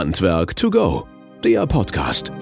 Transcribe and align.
Handwerk 0.00 0.56
to 0.56 0.70
go, 0.70 1.06
der 1.44 1.66
Podcast. 1.66 2.32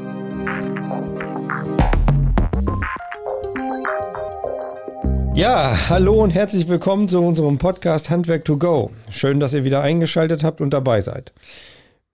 Ja, 5.35 5.89
hallo 5.89 6.23
und 6.23 6.31
herzlich 6.31 6.69
willkommen 6.69 7.09
zu 7.09 7.19
unserem 7.19 7.59
Podcast 7.59 8.11
Handwerk 8.11 8.45
to 8.45 8.59
go. 8.59 8.93
Schön, 9.11 9.41
dass 9.41 9.55
ihr 9.55 9.65
wieder 9.65 9.81
eingeschaltet 9.81 10.45
habt 10.45 10.61
und 10.61 10.71
dabei 10.71 11.03
seid. 11.03 11.33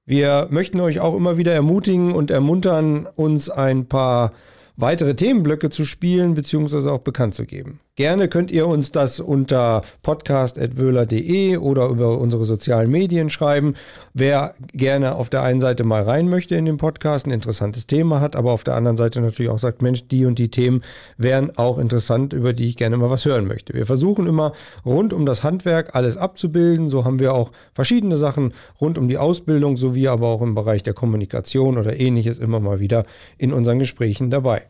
Wir 0.06 0.46
möchten 0.48 0.80
euch 0.80 1.00
auch 1.00 1.14
immer 1.14 1.36
wieder 1.36 1.52
ermutigen 1.52 2.14
und 2.14 2.30
ermuntern, 2.30 3.06
uns 3.14 3.50
ein 3.50 3.84
paar 3.86 4.32
weitere 4.76 5.14
Themenblöcke 5.14 5.68
zu 5.68 5.84
spielen 5.84 6.32
bzw. 6.32 6.88
auch 6.88 7.00
bekannt 7.00 7.34
zu 7.34 7.45
geben. 7.45 7.80
Gerne 7.96 8.26
könnt 8.26 8.50
ihr 8.50 8.66
uns 8.66 8.90
das 8.90 9.20
unter 9.20 9.82
podcast.wöhler.de 10.02 11.58
oder 11.58 11.86
über 11.86 12.18
unsere 12.18 12.45
sozialen 12.45 12.90
Medien 12.90 13.30
schreiben. 13.30 13.74
Wer 14.12 14.56
gerne 14.72 15.14
auf 15.14 15.28
der 15.28 15.42
einen 15.42 15.60
Seite 15.60 15.84
mal 15.84 16.02
rein 16.02 16.28
möchte 16.28 16.56
in 16.56 16.64
den 16.64 16.77
Podcast, 16.77 17.24
ein 17.24 17.30
interessantes 17.30 17.86
Thema 17.86 18.19
hat, 18.19 18.34
aber 18.34 18.50
auf 18.50 18.64
der 18.64 18.74
anderen 18.74 18.96
Seite 18.96 19.20
natürlich 19.20 19.48
auch 19.48 19.60
sagt, 19.60 19.80
Mensch, 19.80 20.09
die 20.09 20.27
und 20.27 20.41
die 20.41 20.48
Themen 20.48 20.83
wären 21.19 21.56
auch 21.56 21.78
interessant, 21.78 22.33
über 22.33 22.52
die 22.52 22.66
ich 22.66 22.77
gerne 22.77 22.96
mal 22.96 23.10
was 23.10 23.27
hören 23.27 23.46
möchte. 23.46 23.74
Wir 23.74 23.86
versuchen 23.86 24.27
immer 24.27 24.55
rund 24.84 25.12
um 25.12 25.24
das 25.24 25.45
Handwerk 25.45 25.95
alles 25.95 26.16
abzubilden. 26.16 26.91
So 26.91 27.05
haben 27.05 27.20
wir 27.20 27.33
auch 27.33 27.52
verschiedene 27.74 28.16
Sachen 28.16 28.55
rund 28.80 28.98
um 28.98 29.06
die 29.06 29.19
Ausbildung 29.19 29.77
sowie 29.77 30.08
aber 30.08 30.27
auch 30.27 30.42
im 30.42 30.56
Bereich 30.56 30.83
der 30.83 30.95
Kommunikation 30.95 31.78
oder 31.78 31.97
ähnliches 31.97 32.38
immer 32.38 32.58
mal 32.58 32.80
wieder 32.80 33.05
in 33.38 33.52
unseren 33.52 33.78
Gesprächen 33.78 34.30
dabei. 34.30 34.62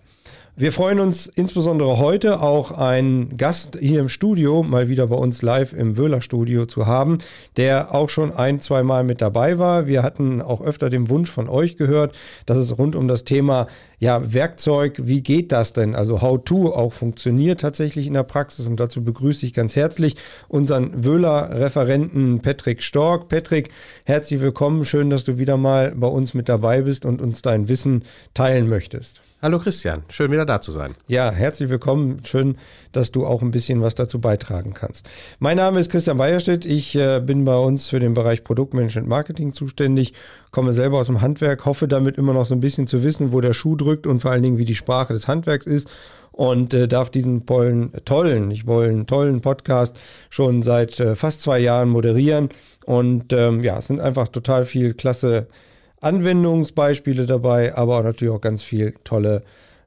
Wir 0.56 0.70
freuen 0.70 1.00
uns 1.00 1.26
insbesondere 1.26 1.98
heute 1.98 2.40
auch 2.40 2.70
einen 2.70 3.36
Gast 3.36 3.76
hier 3.80 3.98
im 3.98 4.08
Studio, 4.08 4.62
mal 4.62 4.88
wieder 4.88 5.08
bei 5.08 5.16
uns 5.16 5.42
live 5.42 5.72
im 5.72 5.98
Wöhler 5.98 6.20
Studio 6.20 6.64
zu 6.64 6.86
haben, 6.86 7.18
der 7.56 7.92
auch 7.92 8.08
schon 8.08 8.32
ein, 8.32 8.60
zwei 8.60 8.84
Mal 8.84 9.02
mit 9.02 9.20
dabei 9.20 9.58
war. 9.58 9.88
Wir 9.88 10.04
hatten 10.04 10.40
auch 10.40 10.60
öfter 10.60 10.90
den 10.90 11.08
Wunsch 11.08 11.28
von 11.28 11.48
euch 11.48 11.76
gehört, 11.76 12.14
dass 12.46 12.56
es 12.56 12.78
rund 12.78 12.94
um 12.94 13.08
das 13.08 13.24
Thema 13.24 13.66
ja, 13.98 14.32
Werkzeug, 14.32 15.00
wie 15.02 15.22
geht 15.22 15.50
das 15.50 15.72
denn? 15.72 15.96
Also 15.96 16.22
How-To 16.22 16.72
auch 16.72 16.92
funktioniert 16.92 17.60
tatsächlich 17.60 18.06
in 18.06 18.14
der 18.14 18.22
Praxis 18.22 18.68
und 18.68 18.78
dazu 18.78 19.02
begrüße 19.02 19.44
ich 19.44 19.54
ganz 19.54 19.74
herzlich 19.74 20.14
unseren 20.46 21.04
Wöhler-Referenten 21.04 22.42
Patrick 22.42 22.80
Stork. 22.84 23.28
Patrick, 23.28 23.70
herzlich 24.04 24.40
willkommen. 24.40 24.84
Schön, 24.84 25.10
dass 25.10 25.24
du 25.24 25.36
wieder 25.36 25.56
mal 25.56 25.92
bei 25.96 26.06
uns 26.06 26.32
mit 26.32 26.48
dabei 26.48 26.82
bist 26.82 27.06
und 27.06 27.20
uns 27.20 27.42
dein 27.42 27.68
Wissen 27.68 28.04
teilen 28.34 28.68
möchtest. 28.68 29.20
Hallo 29.44 29.58
Christian, 29.58 30.04
schön 30.08 30.32
wieder 30.32 30.46
da 30.46 30.62
zu 30.62 30.72
sein. 30.72 30.94
Ja, 31.06 31.30
herzlich 31.30 31.68
willkommen. 31.68 32.22
Schön, 32.24 32.56
dass 32.92 33.12
du 33.12 33.26
auch 33.26 33.42
ein 33.42 33.50
bisschen 33.50 33.82
was 33.82 33.94
dazu 33.94 34.18
beitragen 34.18 34.72
kannst. 34.72 35.06
Mein 35.38 35.58
Name 35.58 35.80
ist 35.80 35.90
Christian 35.90 36.16
Beierstedt. 36.16 36.64
Ich 36.64 36.96
äh, 36.96 37.20
bin 37.20 37.44
bei 37.44 37.54
uns 37.54 37.90
für 37.90 38.00
den 38.00 38.14
Bereich 38.14 38.42
Produktmanagement 38.42 39.06
Marketing 39.06 39.52
zuständig, 39.52 40.14
komme 40.50 40.72
selber 40.72 40.98
aus 40.98 41.08
dem 41.08 41.20
Handwerk, 41.20 41.66
hoffe 41.66 41.86
damit 41.88 42.16
immer 42.16 42.32
noch 42.32 42.46
so 42.46 42.54
ein 42.54 42.60
bisschen 42.60 42.86
zu 42.86 43.04
wissen, 43.04 43.34
wo 43.34 43.42
der 43.42 43.52
Schuh 43.52 43.76
drückt 43.76 44.06
und 44.06 44.20
vor 44.20 44.30
allen 44.30 44.42
Dingen, 44.42 44.56
wie 44.56 44.64
die 44.64 44.74
Sprache 44.74 45.12
des 45.12 45.28
Handwerks 45.28 45.66
ist 45.66 45.90
und 46.32 46.72
äh, 46.72 46.88
darf 46.88 47.10
diesen 47.10 47.44
tollen, 47.44 47.92
tollen, 48.06 48.50
ich 48.50 48.66
wollen 48.66 49.06
tollen 49.06 49.42
Podcast 49.42 49.94
schon 50.30 50.62
seit 50.62 50.98
äh, 51.00 51.14
fast 51.14 51.42
zwei 51.42 51.58
Jahren 51.58 51.90
moderieren. 51.90 52.48
Und 52.86 53.34
ähm, 53.34 53.62
ja, 53.62 53.78
es 53.78 53.88
sind 53.88 54.00
einfach 54.00 54.28
total 54.28 54.64
viel 54.64 54.94
klasse 54.94 55.48
Anwendungsbeispiele 56.04 57.26
dabei, 57.26 57.74
aber 57.74 57.98
auch 57.98 58.04
natürlich 58.04 58.34
auch 58.34 58.40
ganz 58.40 58.62
viel 58.62 58.94
tolle 59.04 59.42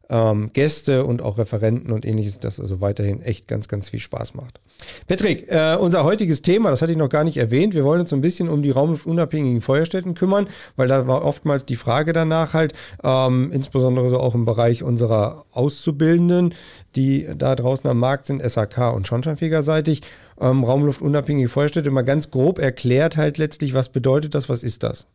ähm, 0.10 0.52
Gäste 0.54 1.04
und 1.06 1.22
auch 1.22 1.38
Referenten 1.38 1.92
und 1.92 2.06
ähnliches, 2.06 2.40
das 2.40 2.60
also 2.60 2.82
weiterhin 2.82 3.22
echt 3.22 3.48
ganz, 3.48 3.68
ganz 3.68 3.90
viel 3.90 4.00
Spaß 4.00 4.36
macht. 4.36 4.60
Patrick, 5.08 5.50
äh, 5.50 5.76
unser 5.76 6.04
heutiges 6.04 6.42
Thema, 6.42 6.70
das 6.70 6.82
hatte 6.82 6.92
ich 6.92 6.98
noch 6.98 7.10
gar 7.10 7.24
nicht 7.24 7.38
erwähnt, 7.38 7.74
wir 7.74 7.84
wollen 7.84 8.02
uns 8.02 8.12
so 8.12 8.16
ein 8.16 8.22
bisschen 8.22 8.48
um 8.48 8.62
die 8.62 8.72
raumluftunabhängigen 8.72 9.62
Feuerstätten 9.62 10.14
kümmern, 10.14 10.48
weil 10.76 10.88
da 10.88 11.08
war 11.08 11.26
oftmals 11.26 11.66
die 11.66 11.76
Frage 11.76 12.14
danach 12.14 12.54
halt, 12.54 12.74
ähm, 13.04 13.52
insbesondere 13.52 14.10
so 14.10 14.20
auch 14.20 14.36
im 14.36 14.46
Bereich 14.46 14.84
unserer 14.84 15.46
Auszubildenden, 15.52 16.54
die 16.96 17.28
da 17.36 17.56
draußen 17.56 17.90
am 17.90 18.00
Markt 18.00 18.26
sind, 18.26 18.48
SAK 18.48 18.94
und 18.94 19.08
Schornsteinfegerseitig, 19.08 20.02
ähm, 20.40 20.64
raumluftunabhängige 20.64 21.50
Feuerstätte, 21.50 21.92
mal 21.92 22.04
ganz 22.04 22.32
grob 22.32 22.60
erklärt 22.60 23.18
halt 23.18 23.38
letztlich, 23.38 23.74
was 23.74 23.90
bedeutet 23.90 24.36
das, 24.36 24.48
was 24.48 24.64
ist 24.64 24.84
das? 24.84 25.08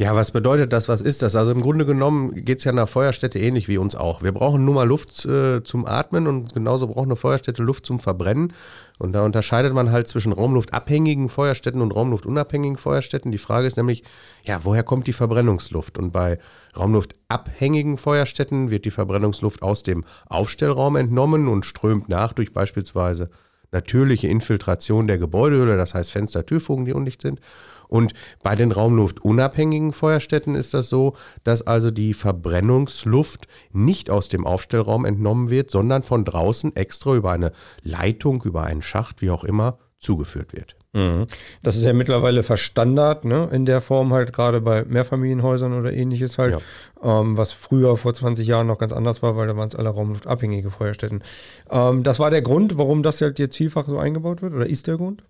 Ja, 0.00 0.16
was 0.16 0.32
bedeutet 0.32 0.72
das? 0.72 0.88
Was 0.88 1.02
ist 1.02 1.20
das? 1.20 1.36
Also 1.36 1.50
im 1.50 1.60
Grunde 1.60 1.84
genommen 1.84 2.34
geht 2.46 2.60
es 2.60 2.64
ja 2.64 2.72
einer 2.72 2.86
Feuerstätte 2.86 3.38
ähnlich 3.38 3.68
wie 3.68 3.76
uns 3.76 3.94
auch. 3.94 4.22
Wir 4.22 4.32
brauchen 4.32 4.64
nur 4.64 4.74
mal 4.74 4.88
Luft 4.88 5.26
äh, 5.26 5.62
zum 5.62 5.84
Atmen 5.84 6.26
und 6.26 6.54
genauso 6.54 6.86
braucht 6.86 7.04
eine 7.04 7.16
Feuerstätte 7.16 7.62
Luft 7.62 7.84
zum 7.84 8.00
Verbrennen. 8.00 8.54
Und 8.98 9.12
da 9.12 9.22
unterscheidet 9.26 9.74
man 9.74 9.92
halt 9.92 10.08
zwischen 10.08 10.32
raumluftabhängigen 10.32 11.28
Feuerstätten 11.28 11.82
und 11.82 11.94
raumluftunabhängigen 11.94 12.78
Feuerstätten. 12.78 13.30
Die 13.30 13.36
Frage 13.36 13.66
ist 13.66 13.76
nämlich, 13.76 14.02
ja, 14.46 14.60
woher 14.64 14.84
kommt 14.84 15.06
die 15.06 15.12
Verbrennungsluft? 15.12 15.98
Und 15.98 16.12
bei 16.12 16.38
raumluftabhängigen 16.78 17.98
Feuerstätten 17.98 18.70
wird 18.70 18.86
die 18.86 18.90
Verbrennungsluft 18.90 19.60
aus 19.60 19.82
dem 19.82 20.06
Aufstellraum 20.30 20.96
entnommen 20.96 21.46
und 21.46 21.66
strömt 21.66 22.08
nach 22.08 22.32
durch 22.32 22.54
beispielsweise 22.54 23.28
natürliche 23.72 24.28
Infiltration 24.28 25.06
der 25.06 25.18
Gebäudehülle, 25.18 25.76
das 25.76 25.94
heißt 25.94 26.10
Fenster, 26.10 26.46
Türfugen, 26.46 26.84
die 26.84 26.92
undicht 26.92 27.22
sind. 27.22 27.40
Und 27.88 28.12
bei 28.42 28.54
den 28.54 28.70
raumluftunabhängigen 28.70 29.92
Feuerstätten 29.92 30.54
ist 30.54 30.74
das 30.74 30.88
so, 30.88 31.16
dass 31.42 31.62
also 31.62 31.90
die 31.90 32.14
Verbrennungsluft 32.14 33.48
nicht 33.72 34.10
aus 34.10 34.28
dem 34.28 34.46
Aufstellraum 34.46 35.04
entnommen 35.04 35.50
wird, 35.50 35.70
sondern 35.70 36.02
von 36.02 36.24
draußen 36.24 36.74
extra 36.76 37.14
über 37.14 37.32
eine 37.32 37.52
Leitung, 37.82 38.42
über 38.44 38.62
einen 38.62 38.82
Schacht, 38.82 39.22
wie 39.22 39.30
auch 39.30 39.44
immer, 39.44 39.78
zugeführt 39.98 40.52
wird. 40.52 40.79
Mhm. 40.92 41.26
Das 41.62 41.76
ist 41.76 41.84
ja 41.84 41.92
mittlerweile 41.92 42.42
verstandard, 42.42 43.24
ne? 43.24 43.48
in 43.52 43.64
der 43.64 43.80
Form 43.80 44.12
halt 44.12 44.32
gerade 44.32 44.60
bei 44.60 44.84
Mehrfamilienhäusern 44.84 45.72
oder 45.78 45.92
ähnliches 45.92 46.36
halt, 46.36 46.58
ja. 47.02 47.20
ähm, 47.20 47.36
was 47.36 47.52
früher 47.52 47.96
vor 47.96 48.12
20 48.12 48.46
Jahren 48.46 48.66
noch 48.66 48.78
ganz 48.78 48.92
anders 48.92 49.22
war, 49.22 49.36
weil 49.36 49.46
da 49.46 49.56
waren 49.56 49.68
es 49.68 49.76
alle 49.76 49.88
raumluftabhängige 49.88 50.70
Feuerstätten. 50.70 51.22
Ähm, 51.70 52.02
das 52.02 52.18
war 52.18 52.30
der 52.30 52.42
Grund, 52.42 52.76
warum 52.76 53.04
das 53.04 53.20
halt 53.20 53.38
jetzt 53.38 53.56
vielfach 53.56 53.86
so 53.88 53.98
eingebaut 53.98 54.42
wird 54.42 54.52
oder 54.52 54.66
ist 54.66 54.88
der 54.88 54.96
Grund? 54.96 55.22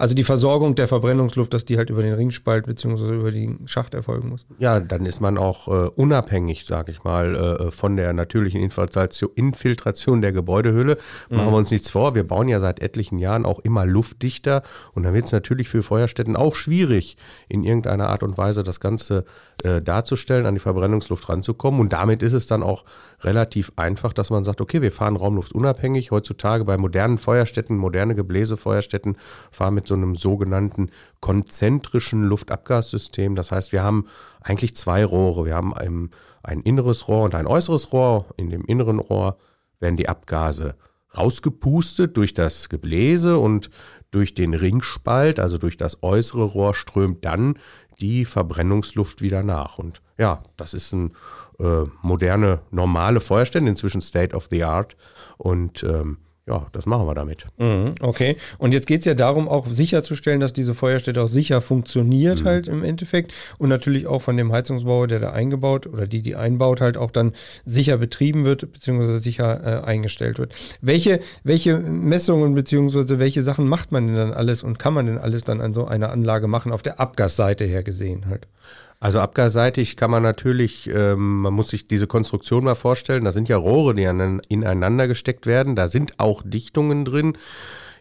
Also 0.00 0.14
die 0.14 0.24
Versorgung 0.24 0.76
der 0.76 0.88
Verbrennungsluft, 0.88 1.52
dass 1.52 1.66
die 1.66 1.76
halt 1.76 1.90
über 1.90 2.00
den 2.00 2.14
Ringspalt 2.14 2.64
bzw. 2.64 3.16
über 3.16 3.30
den 3.30 3.68
Schacht 3.68 3.92
erfolgen 3.92 4.30
muss. 4.30 4.46
Ja, 4.58 4.80
dann 4.80 5.04
ist 5.04 5.20
man 5.20 5.36
auch 5.36 5.68
äh, 5.68 5.90
unabhängig, 5.90 6.64
sage 6.64 6.90
ich 6.90 7.04
mal, 7.04 7.34
äh, 7.34 7.70
von 7.70 7.98
der 7.98 8.14
natürlichen 8.14 8.62
Infiltration, 8.62 9.30
Infiltration 9.34 10.22
der 10.22 10.32
Gebäudehülle. 10.32 10.96
Machen 11.28 11.48
mhm. 11.48 11.50
wir 11.50 11.58
uns 11.58 11.70
nichts 11.70 11.90
vor, 11.90 12.14
wir 12.14 12.26
bauen 12.26 12.48
ja 12.48 12.60
seit 12.60 12.80
etlichen 12.80 13.18
Jahren 13.18 13.44
auch 13.44 13.58
immer 13.58 13.84
luftdichter 13.84 14.62
und 14.94 15.02
dann 15.02 15.12
wird 15.12 15.26
es 15.26 15.32
natürlich 15.32 15.68
für 15.68 15.82
Feuerstätten 15.82 16.34
auch 16.34 16.54
schwierig, 16.54 17.18
in 17.50 17.62
irgendeiner 17.62 18.08
Art 18.08 18.22
und 18.22 18.38
Weise 18.38 18.64
das 18.64 18.80
Ganze 18.80 19.26
äh, 19.64 19.82
darzustellen, 19.82 20.46
an 20.46 20.54
die 20.54 20.60
Verbrennungsluft 20.60 21.28
ranzukommen. 21.28 21.78
Und 21.78 21.92
damit 21.92 22.22
ist 22.22 22.32
es 22.32 22.46
dann 22.46 22.62
auch 22.62 22.84
relativ 23.20 23.70
einfach, 23.76 24.14
dass 24.14 24.30
man 24.30 24.44
sagt, 24.44 24.62
okay, 24.62 24.80
wir 24.80 24.92
fahren 24.92 25.16
raumluftunabhängig. 25.16 26.10
Heutzutage 26.10 26.64
bei 26.64 26.78
modernen 26.78 27.18
Feuerstätten, 27.18 27.76
moderne 27.76 28.14
Gebläsefeuerstätten 28.14 29.18
fahren 29.50 29.74
mit 29.74 29.89
so 29.90 29.94
einem 29.96 30.14
sogenannten 30.14 30.90
konzentrischen 31.20 32.22
Luftabgassystem. 32.22 33.34
Das 33.34 33.50
heißt, 33.50 33.72
wir 33.72 33.82
haben 33.82 34.06
eigentlich 34.40 34.74
zwei 34.76 35.04
Rohre. 35.04 35.44
Wir 35.44 35.56
haben 35.56 35.74
ein, 35.74 36.10
ein 36.42 36.60
inneres 36.60 37.08
Rohr 37.08 37.24
und 37.24 37.34
ein 37.34 37.46
äußeres 37.46 37.92
Rohr. 37.92 38.26
In 38.36 38.50
dem 38.50 38.64
inneren 38.64 39.00
Rohr 39.00 39.36
werden 39.80 39.96
die 39.96 40.08
Abgase 40.08 40.76
rausgepustet 41.16 42.16
durch 42.16 42.34
das 42.34 42.68
Gebläse 42.68 43.38
und 43.38 43.68
durch 44.12 44.34
den 44.34 44.54
Ringspalt, 44.54 45.40
also 45.40 45.58
durch 45.58 45.76
das 45.76 46.02
äußere 46.02 46.44
Rohr, 46.44 46.72
strömt 46.72 47.24
dann 47.24 47.58
die 48.00 48.24
Verbrennungsluft 48.24 49.20
wieder 49.20 49.42
nach. 49.42 49.78
Und 49.78 50.00
ja, 50.18 50.42
das 50.56 50.72
ist 50.72 50.92
ein 50.92 51.12
äh, 51.58 51.84
moderne, 52.02 52.60
normale 52.70 53.20
Feuerstelle, 53.20 53.68
inzwischen 53.68 54.00
State 54.00 54.34
of 54.34 54.46
the 54.50 54.62
Art. 54.62 54.96
Und 55.36 55.82
ähm, 55.82 56.18
ja, 56.46 56.66
das 56.72 56.86
machen 56.86 57.06
wir 57.06 57.14
damit. 57.14 57.46
Mhm, 57.58 57.92
okay. 58.00 58.36
Und 58.58 58.72
jetzt 58.72 58.86
geht 58.86 59.00
es 59.00 59.04
ja 59.04 59.14
darum, 59.14 59.48
auch 59.48 59.68
sicherzustellen, 59.68 60.40
dass 60.40 60.52
diese 60.52 60.74
Feuerstätte 60.74 61.22
auch 61.22 61.28
sicher 61.28 61.60
funktioniert, 61.60 62.40
mhm. 62.40 62.44
halt 62.44 62.68
im 62.68 62.82
Endeffekt. 62.82 63.32
Und 63.58 63.68
natürlich 63.68 64.06
auch 64.06 64.22
von 64.22 64.36
dem 64.36 64.50
Heizungsbauer, 64.50 65.06
der 65.06 65.20
da 65.20 65.30
eingebaut 65.30 65.86
oder 65.86 66.06
die, 66.06 66.22
die 66.22 66.36
einbaut, 66.36 66.80
halt 66.80 66.96
auch 66.96 67.10
dann 67.10 67.34
sicher 67.64 67.98
betrieben 67.98 68.44
wird, 68.44 68.72
beziehungsweise 68.72 69.18
sicher 69.18 69.82
äh, 69.82 69.84
eingestellt 69.86 70.38
wird. 70.38 70.54
Welche, 70.80 71.20
welche 71.44 71.78
Messungen, 71.78 72.54
beziehungsweise 72.54 73.18
welche 73.18 73.42
Sachen 73.42 73.68
macht 73.68 73.92
man 73.92 74.08
denn 74.08 74.16
dann 74.16 74.32
alles 74.32 74.62
und 74.62 74.78
kann 74.78 74.94
man 74.94 75.06
denn 75.06 75.18
alles 75.18 75.44
dann 75.44 75.60
an 75.60 75.74
so 75.74 75.84
einer 75.86 76.10
Anlage 76.10 76.48
machen, 76.48 76.72
auf 76.72 76.82
der 76.82 76.98
Abgasseite 76.98 77.64
her 77.64 77.84
gesehen 77.84 78.26
halt? 78.26 78.48
Also 79.02 79.18
abgasseitig 79.18 79.96
kann 79.96 80.10
man 80.10 80.22
natürlich, 80.22 80.88
ähm, 80.92 81.40
man 81.40 81.54
muss 81.54 81.68
sich 81.68 81.88
diese 81.88 82.06
Konstruktion 82.06 82.64
mal 82.64 82.74
vorstellen, 82.74 83.24
da 83.24 83.32
sind 83.32 83.48
ja 83.48 83.56
Rohre, 83.56 83.94
die 83.94 84.02
ineinander 84.02 85.08
gesteckt 85.08 85.46
werden, 85.46 85.74
da 85.74 85.88
sind 85.88 86.20
auch 86.20 86.42
Dichtungen 86.44 87.06
drin. 87.06 87.38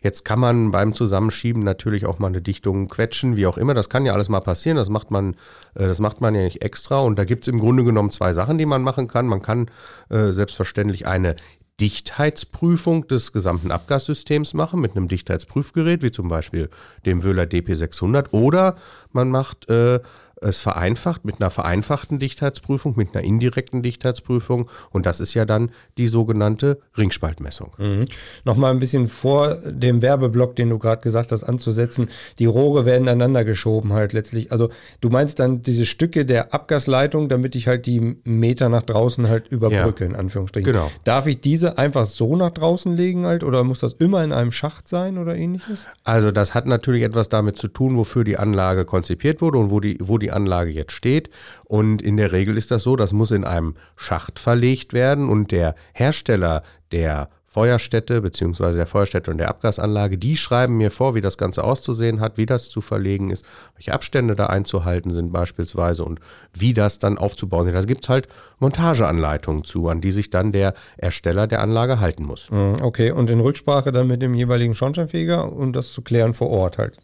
Jetzt 0.01 0.24
kann 0.24 0.40
man 0.40 0.72
beim 0.72 0.94
Zusammenschieben 0.94 1.63
natürlich 1.63 2.06
auch 2.06 2.19
mal 2.19 2.28
eine 2.28 2.42
Dichtung 2.42 2.88
quetschen, 2.88 3.38
wie 3.38 3.48
auch 3.48 3.57
immer. 3.57 3.74
Das 3.74 3.90
kann 3.90 4.06
ja 4.06 4.13
alles 4.13 4.30
mal 4.30 4.40
passieren. 4.40 4.78
Das 4.78 4.90
macht 4.90 5.12
man, 5.12 5.36
äh, 5.75 5.88
das 5.88 6.00
macht 6.00 6.22
man 6.22 6.36
ja 6.36 6.44
nicht 6.44 6.62
extra. 6.62 7.00
Und 7.00 7.18
da 7.19 7.25
gibt 7.25 7.46
es 7.46 7.48
im 7.51 7.60
Grunde 7.60 7.84
genommen 7.84 8.10
zwei 8.10 8.31
Sachen, 8.34 8.57
die 8.57 8.66
man 8.66 8.81
machen 8.81 9.07
kann. 9.07 9.28
Man 9.28 9.42
kann 9.42 9.69
äh, 10.10 10.31
selbstverständlich 10.31 11.06
eine 11.06 11.36
Dichtheitsprüfung 11.80 13.07
des 13.07 13.31
gesamten 13.31 13.72
Abgassystems 13.72 14.54
machen 14.54 14.81
mit 14.81 14.96
einem 14.96 15.07
Dichtheitsprüfgerät, 15.07 16.04
wie 16.04 16.12
zum 16.12 16.28
Beispiel 16.28 16.69
dem 17.06 17.24
Wöhler 17.24 17.44
DP600, 17.44 18.31
oder 18.31 18.75
man 19.12 19.30
macht 19.30 19.69
äh, 19.69 20.00
es 20.41 20.59
vereinfacht 20.59 21.25
mit 21.25 21.39
einer 21.39 21.50
vereinfachten 21.50 22.19
Dichtheitsprüfung, 22.19 22.94
mit 22.95 23.15
einer 23.15 23.24
indirekten 23.24 23.81
Dichtheitsprüfung 23.81 24.69
und 24.91 25.06
das 25.06 25.19
ist 25.19 25.33
ja 25.33 25.45
dann 25.45 25.71
die 25.97 26.07
sogenannte 26.07 26.80
Ringspaltmessung. 26.97 27.74
Mhm. 27.77 28.06
Nochmal 28.45 28.71
ein 28.71 28.80
bisschen 28.80 29.07
vor 29.07 29.57
dem 29.65 30.01
Werbeblock, 30.01 30.56
den 30.56 30.69
du 30.69 30.80
gerade 30.80 31.01
gesagt 31.01 31.31
hast, 31.31 31.44
anzusetzen. 31.44 32.09
Die 32.39 32.45
Rohre 32.45 32.86
werden 32.86 33.07
aneinander 33.07 33.44
geschoben 33.44 33.94
halt 33.94 34.13
letztlich. 34.13 34.51
Also 34.51 34.69
du 35.01 35.09
meinst 35.09 35.39
dann 35.39 35.62
diese 35.62 35.86
Stücke 35.86 36.25
der 36.25 36.53
Abgasleitung, 36.53 37.30
damit 37.30 37.56
ich 37.56 37.68
halt 37.68 37.86
die 37.86 38.18
Meter 38.24 38.69
nach 38.69 38.83
draußen 38.83 39.30
halt 39.30 39.47
überbrücke, 39.47 40.03
ja. 40.03 40.09
in 40.09 40.15
Anführungsstrichen. 40.15 40.71
Genau. 40.71 40.91
Darf 41.03 41.27
ich 41.27 41.41
diese 41.41 41.77
einfach 41.77 42.06
so 42.06 42.36
nach 42.36 42.51
draußen 42.51 42.95
legen 42.95 43.25
halt 43.25 43.44
oder 43.44 43.63
muss 43.63 43.80
das 43.80 43.94
immer 43.94 44.24
in 44.24 44.31
einem 44.31 44.51
Schacht 44.51 44.88
sein 44.88 45.18
oder 45.18 45.36
ähnliches? 45.36 45.86
Also 46.03 46.31
das 46.31 46.53
hat 46.53 46.65
natürlich 46.65 47.03
etwas 47.03 47.30
damit 47.30 47.57
zu 47.57 47.68
tun, 47.68 47.97
wofür 47.97 48.24
die 48.24 48.38
Anlage 48.38 48.86
konzipiert 48.86 49.41
wurde 49.41 49.57
und 49.57 49.71
wo 49.71 49.80
die, 49.80 49.97
wo 50.01 50.18
die 50.18 50.28
die 50.29 50.31
Anlage 50.31 50.71
jetzt 50.71 50.91
steht. 50.91 51.29
Und 51.65 52.01
in 52.01 52.17
der 52.17 52.31
Regel 52.31 52.57
ist 52.57 52.71
das 52.71 52.83
so, 52.83 52.95
das 52.95 53.13
muss 53.13 53.31
in 53.31 53.43
einem 53.43 53.75
Schacht 53.95 54.39
verlegt 54.39 54.93
werden 54.93 55.27
und 55.27 55.51
der 55.51 55.75
Hersteller 55.93 56.61
der 56.91 57.29
Feuerstätte 57.49 58.21
beziehungsweise 58.21 58.77
der 58.77 58.85
Feuerstätte 58.85 59.31
und 59.31 59.39
der 59.39 59.49
Abgasanlage, 59.49 60.19
die 60.19 60.37
schreiben 60.37 60.77
mir 60.77 60.91
vor, 60.91 61.15
wie 61.15 61.21
das 61.21 61.35
Ganze 61.35 61.63
auszusehen 61.63 62.19
hat, 62.19 62.37
wie 62.37 62.45
das 62.45 62.69
zu 62.69 62.79
verlegen 62.79 63.31
ist, 63.31 63.43
welche 63.73 63.91
Abstände 63.91 64.35
da 64.35 64.45
einzuhalten 64.45 65.09
sind 65.09 65.31
beispielsweise 65.31 66.05
und 66.05 66.19
wie 66.53 66.73
das 66.73 66.99
dann 66.99 67.17
aufzubauen 67.17 67.67
ist. 67.67 67.73
Da 67.73 67.81
gibt 67.81 68.05
es 68.05 68.09
halt 68.09 68.27
Montageanleitungen 68.59 69.63
zu, 69.63 69.89
an 69.89 69.99
die 69.99 70.11
sich 70.11 70.29
dann 70.29 70.51
der 70.51 70.75
Ersteller 70.97 71.47
der 71.47 71.61
Anlage 71.61 71.99
halten 71.99 72.23
muss. 72.23 72.51
Mhm, 72.51 72.83
okay, 72.83 73.09
und 73.11 73.31
in 73.31 73.39
Rücksprache 73.39 73.91
dann 73.91 74.05
mit 74.05 74.21
dem 74.21 74.35
jeweiligen 74.35 74.75
Schornsteinfeger 74.75 75.51
und 75.51 75.73
das 75.73 75.91
zu 75.91 76.03
klären 76.03 76.35
vor 76.35 76.51
Ort 76.51 76.77
halt. 76.77 76.99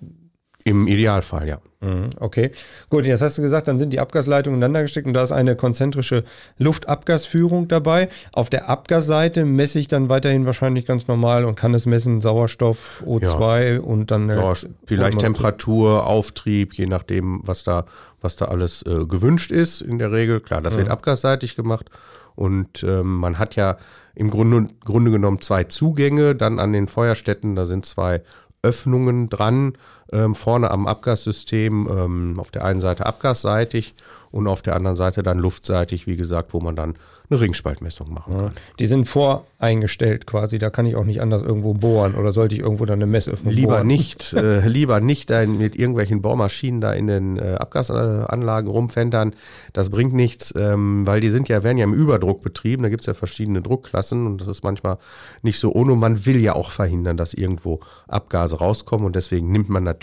Im 0.68 0.88
Idealfall, 0.88 1.48
ja. 1.48 1.60
Mhm, 1.82 2.10
okay, 2.20 2.50
gut, 2.90 3.06
jetzt 3.06 3.22
hast 3.22 3.38
du 3.38 3.44
gesagt, 3.44 3.68
dann 3.68 3.78
sind 3.78 3.94
die 3.94 4.00
Abgasleitungen 4.00 4.58
ineinander 4.58 4.82
gesteckt 4.82 5.06
und 5.06 5.14
da 5.14 5.22
ist 5.22 5.32
eine 5.32 5.56
konzentrische 5.56 6.24
Luftabgasführung 6.58 7.68
dabei. 7.68 8.10
Auf 8.34 8.50
der 8.50 8.68
Abgasseite 8.68 9.46
messe 9.46 9.78
ich 9.78 9.88
dann 9.88 10.10
weiterhin 10.10 10.48
wahrscheinlich 10.48 10.88
ganz 10.88 11.08
normal 11.08 11.46
und 11.46 11.54
kann 11.54 11.76
es 11.76 11.86
messen 11.86 12.20
Sauerstoff, 12.20 13.04
O2 13.06 13.74
ja. 13.76 13.80
und 13.80 14.10
dann 14.10 14.28
Sauerstoff, 14.28 14.72
vielleicht 14.88 15.20
Temperatur, 15.20 16.08
Auftrieb, 16.08 16.74
je 16.74 16.88
nachdem, 16.88 17.42
was 17.44 17.64
da, 17.64 17.86
was 18.20 18.36
da 18.36 18.46
alles 18.46 18.82
äh, 18.88 19.06
gewünscht 19.06 19.52
ist 19.52 19.82
in 19.82 20.00
der 20.00 20.12
Regel. 20.12 20.40
Klar, 20.40 20.62
das 20.62 20.74
ja. 20.74 20.80
wird 20.80 20.90
abgasseitig 20.90 21.56
gemacht 21.56 21.92
und 22.34 22.84
ähm, 22.84 23.18
man 23.18 23.38
hat 23.38 23.56
ja 23.56 23.78
im 24.16 24.32
Grunde, 24.32 24.74
Grunde 24.84 25.12
genommen 25.12 25.42
zwei 25.42 25.66
Zugänge 25.66 26.34
dann 26.34 26.58
an 26.58 26.74
den 26.74 26.88
Feuerstätten. 26.88 27.56
Da 27.56 27.68
sind 27.68 27.86
zwei 27.86 28.24
Öffnungen 28.66 29.30
dran, 29.30 29.74
ähm, 30.12 30.36
vorne 30.36 30.72
am 30.72 30.88
Abgassystem, 30.88 31.88
ähm, 31.90 32.40
auf 32.40 32.52
der 32.52 32.64
einen 32.64 32.80
Seite 32.80 33.06
abgasseitig 33.06 33.96
und 34.32 34.48
auf 34.48 34.62
der 34.62 34.76
anderen 34.76 34.96
Seite 34.96 35.24
dann 35.24 35.40
luftseitig, 35.40 36.08
wie 36.08 36.18
gesagt, 36.18 36.54
wo 36.54 36.60
man 36.60 36.76
dann 36.76 36.96
eine 37.30 37.40
Ringspaltmessung 37.40 38.14
machen 38.14 38.34
kann. 38.34 38.52
Die 38.80 38.86
sind 38.86 39.06
voreingestellt 39.06 40.28
quasi, 40.28 40.60
da 40.60 40.70
kann 40.70 40.86
ich 40.86 40.96
auch 40.96 41.06
nicht 41.06 41.22
anders 41.22 41.42
irgendwo 41.42 41.74
bohren 41.74 42.16
oder 42.16 42.34
sollte 42.34 42.54
ich 42.54 42.62
irgendwo 42.62 42.86
dann 42.86 43.00
eine 43.00 43.08
Messöffnung 43.08 43.54
lieber 43.54 43.76
bohren? 43.76 43.88
Nicht, 43.88 44.34
äh, 44.34 44.60
lieber 44.68 45.00
nicht 45.00 45.32
ein, 45.32 45.58
mit 45.58 45.76
irgendwelchen 45.76 46.22
Bohrmaschinen 46.22 46.82
da 46.82 46.94
in 46.94 47.08
den 47.08 47.38
äh, 47.38 47.56
Abgasanlagen 47.56 48.70
rumfentern. 48.70 49.34
Das 49.74 49.90
bringt 49.90 50.14
nichts, 50.14 50.54
ähm, 50.56 51.08
weil 51.08 51.22
die 51.22 51.30
sind 51.30 51.48
ja, 51.48 51.64
werden 51.64 51.78
ja 51.78 51.86
im 51.86 51.94
Überdruck 51.94 52.42
betrieben, 52.44 52.84
da 52.84 52.90
gibt 52.90 53.02
es 53.02 53.08
ja 53.08 53.14
verschiedene 53.14 53.62
Druckklassen 53.62 54.28
und 54.28 54.42
das 54.42 54.48
ist 54.48 54.64
manchmal 54.64 54.98
nicht 55.42 55.60
so 55.60 55.74
ohne. 55.74 55.96
Man 55.96 56.26
will 56.26 56.42
ja 56.42 56.54
auch 56.54 56.70
verhindern, 56.70 57.18
dass 57.18 57.34
irgendwo 57.34 57.80
Abgase 58.08 58.58
rauskommen 58.58 59.06
und 59.06 59.16
deswegen 59.16 59.52
nimmt 59.52 59.70
man 59.70 59.84
natürlich 59.84 59.95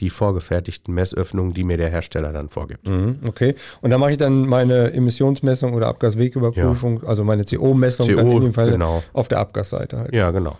die 0.00 0.10
vorgefertigten 0.10 0.94
Messöffnungen, 0.94 1.54
die 1.54 1.64
mir 1.64 1.76
der 1.76 1.90
Hersteller 1.90 2.32
dann 2.32 2.48
vorgibt. 2.48 2.86
Mhm, 2.86 3.20
okay. 3.26 3.54
Und 3.80 3.90
da 3.90 3.98
mache 3.98 4.12
ich 4.12 4.18
dann 4.18 4.46
meine 4.46 4.92
Emissionsmessung 4.92 5.74
oder 5.74 5.88
Abgaswegüberprüfung, 5.88 7.02
ja. 7.02 7.08
also 7.08 7.24
meine 7.24 7.44
CO-Messung 7.44 8.06
CO, 8.06 8.36
in 8.36 8.42
dem 8.42 8.54
Fall 8.54 8.70
genau. 8.70 9.02
auf 9.12 9.28
der 9.28 9.38
Abgasseite 9.38 9.98
halt. 9.98 10.14
Ja, 10.14 10.30
genau. 10.30 10.56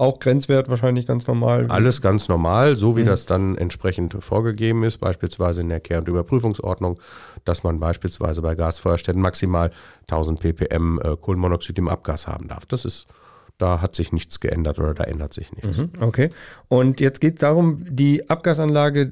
Auch 0.00 0.20
Grenzwert 0.20 0.68
wahrscheinlich 0.68 1.06
ganz 1.06 1.26
normal. 1.26 1.66
Alles 1.70 2.00
ganz 2.00 2.28
normal, 2.28 2.76
so 2.76 2.96
wie 2.96 3.02
mhm. 3.02 3.06
das 3.06 3.26
dann 3.26 3.58
entsprechend 3.58 4.16
vorgegeben 4.20 4.84
ist, 4.84 4.98
beispielsweise 4.98 5.60
in 5.60 5.68
der 5.68 5.80
Kehr- 5.80 5.98
und 5.98 6.06
Überprüfungsordnung, 6.06 7.00
dass 7.44 7.64
man 7.64 7.80
beispielsweise 7.80 8.40
bei 8.40 8.54
Gasfeuerstätten 8.54 9.20
maximal 9.20 9.72
1000 10.02 10.38
ppm 10.38 11.00
äh, 11.00 11.16
Kohlenmonoxid 11.16 11.76
im 11.80 11.88
Abgas 11.88 12.28
haben 12.28 12.46
darf. 12.46 12.64
Das 12.64 12.84
ist 12.84 13.08
da 13.58 13.80
hat 13.80 13.94
sich 13.94 14.12
nichts 14.12 14.40
geändert 14.40 14.78
oder 14.78 14.94
da 14.94 15.04
ändert 15.04 15.34
sich 15.34 15.52
nichts. 15.52 15.78
Mhm, 15.78 15.90
okay. 16.00 16.30
Und 16.68 17.00
jetzt 17.00 17.20
geht 17.20 17.34
es 17.34 17.40
darum, 17.40 17.84
die 17.88 18.30
Abgasanlage 18.30 19.10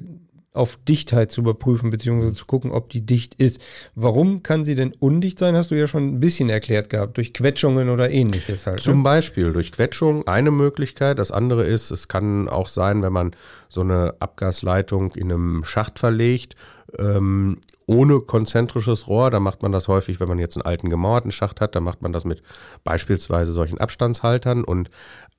auf 0.57 0.77
Dichtheit 0.87 1.31
zu 1.31 1.41
überprüfen, 1.41 1.89
beziehungsweise 1.89 2.33
zu 2.33 2.45
gucken, 2.45 2.71
ob 2.71 2.89
die 2.89 3.05
dicht 3.05 3.35
ist. 3.35 3.61
Warum 3.95 4.43
kann 4.43 4.63
sie 4.63 4.75
denn 4.75 4.91
undicht 4.99 5.39
sein, 5.39 5.55
hast 5.55 5.71
du 5.71 5.75
ja 5.75 5.87
schon 5.87 6.15
ein 6.15 6.19
bisschen 6.19 6.49
erklärt 6.49 6.89
gehabt, 6.89 7.17
durch 7.17 7.33
Quetschungen 7.33 7.89
oder 7.89 8.09
ähnliches 8.09 8.67
halt. 8.67 8.81
Zum 8.81 8.97
ne? 8.97 9.03
Beispiel 9.03 9.53
durch 9.53 9.71
Quetschung 9.71 10.27
eine 10.27 10.51
Möglichkeit. 10.51 11.19
Das 11.19 11.31
andere 11.31 11.65
ist, 11.65 11.91
es 11.91 12.07
kann 12.07 12.49
auch 12.49 12.67
sein, 12.67 13.03
wenn 13.03 13.13
man 13.13 13.31
so 13.69 13.81
eine 13.81 14.15
Abgasleitung 14.19 15.11
in 15.11 15.31
einem 15.31 15.63
Schacht 15.63 15.99
verlegt 15.99 16.55
ähm, 16.97 17.59
ohne 17.87 18.19
konzentrisches 18.19 19.07
Rohr. 19.07 19.31
Da 19.31 19.39
macht 19.39 19.63
man 19.63 19.71
das 19.71 19.87
häufig, 19.87 20.19
wenn 20.19 20.27
man 20.27 20.39
jetzt 20.39 20.57
einen 20.57 20.65
alten 20.65 20.89
gemauerten 20.89 21.31
Schacht 21.31 21.61
hat, 21.61 21.73
dann 21.75 21.83
macht 21.83 22.01
man 22.01 22.11
das 22.11 22.25
mit 22.25 22.43
beispielsweise 22.83 23.53
solchen 23.53 23.79
Abstandshaltern. 23.79 24.63
Und 24.63 24.89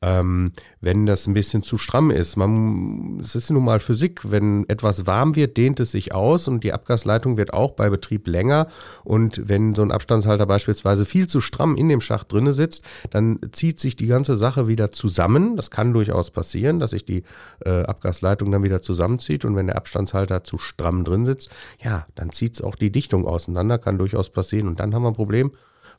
ähm, 0.01 0.53
wenn 0.81 1.07
das 1.07 1.27
ein 1.27 1.35
bisschen 1.35 1.63
zu 1.63 1.77
stramm 1.77 2.11
ist, 2.11 2.37
man, 2.37 3.21
es 3.21 3.35
ist 3.35 3.51
nun 3.51 3.65
mal 3.65 3.81
Physik, 3.81 4.31
wenn 4.31 4.69
etwas 4.69 5.07
warm 5.07 5.37
wird, 5.37 5.57
dehnt 5.57 5.79
es 5.81 5.91
sich 5.91 6.15
aus 6.15 6.49
und 6.49 6.65
die 6.65 6.73
Abgasleitung 6.73 7.37
wird 7.37 7.53
auch 7.53 7.73
bei 7.73 7.91
Betrieb 7.91 8.27
länger. 8.27 8.69
Und 9.05 9.49
wenn 9.49 9.75
so 9.75 9.83
ein 9.83 9.93
Abstandshalter 9.93 10.47
beispielsweise 10.47 11.05
viel 11.05 11.27
zu 11.27 11.41
stramm 11.41 11.77
in 11.77 11.89
dem 11.89 12.01
Schacht 12.01 12.33
drinne 12.33 12.55
sitzt, 12.55 12.83
dann 13.11 13.41
zieht 13.53 13.79
sich 13.79 13.95
die 13.95 14.07
ganze 14.07 14.37
Sache 14.37 14.69
wieder 14.69 14.91
zusammen. 14.91 15.57
Das 15.57 15.71
kann 15.71 15.93
durchaus 15.93 16.31
passieren, 16.31 16.79
dass 16.79 16.93
sich 16.93 17.05
die 17.05 17.25
äh, 17.65 17.83
Abgasleitung 17.83 18.51
dann 18.51 18.63
wieder 18.63 18.81
zusammenzieht. 18.81 19.45
Und 19.45 19.55
wenn 19.55 19.67
der 19.67 19.77
Abstandshalter 19.77 20.45
zu 20.45 20.57
stramm 20.57 21.05
drin 21.05 21.27
sitzt, 21.27 21.38
ja, 21.83 22.07
dann 22.15 22.33
zieht 22.33 22.55
es 22.55 22.63
auch 22.63 22.75
die 22.75 22.91
Dichtung 22.91 23.27
auseinander, 23.27 23.79
kann 23.79 23.99
durchaus 23.99 24.31
passieren. 24.31 24.69
Und 24.69 24.81
dann 24.81 24.95
haben 24.95 25.03
wir 25.03 25.09
ein 25.09 25.15
Problem, 25.15 25.53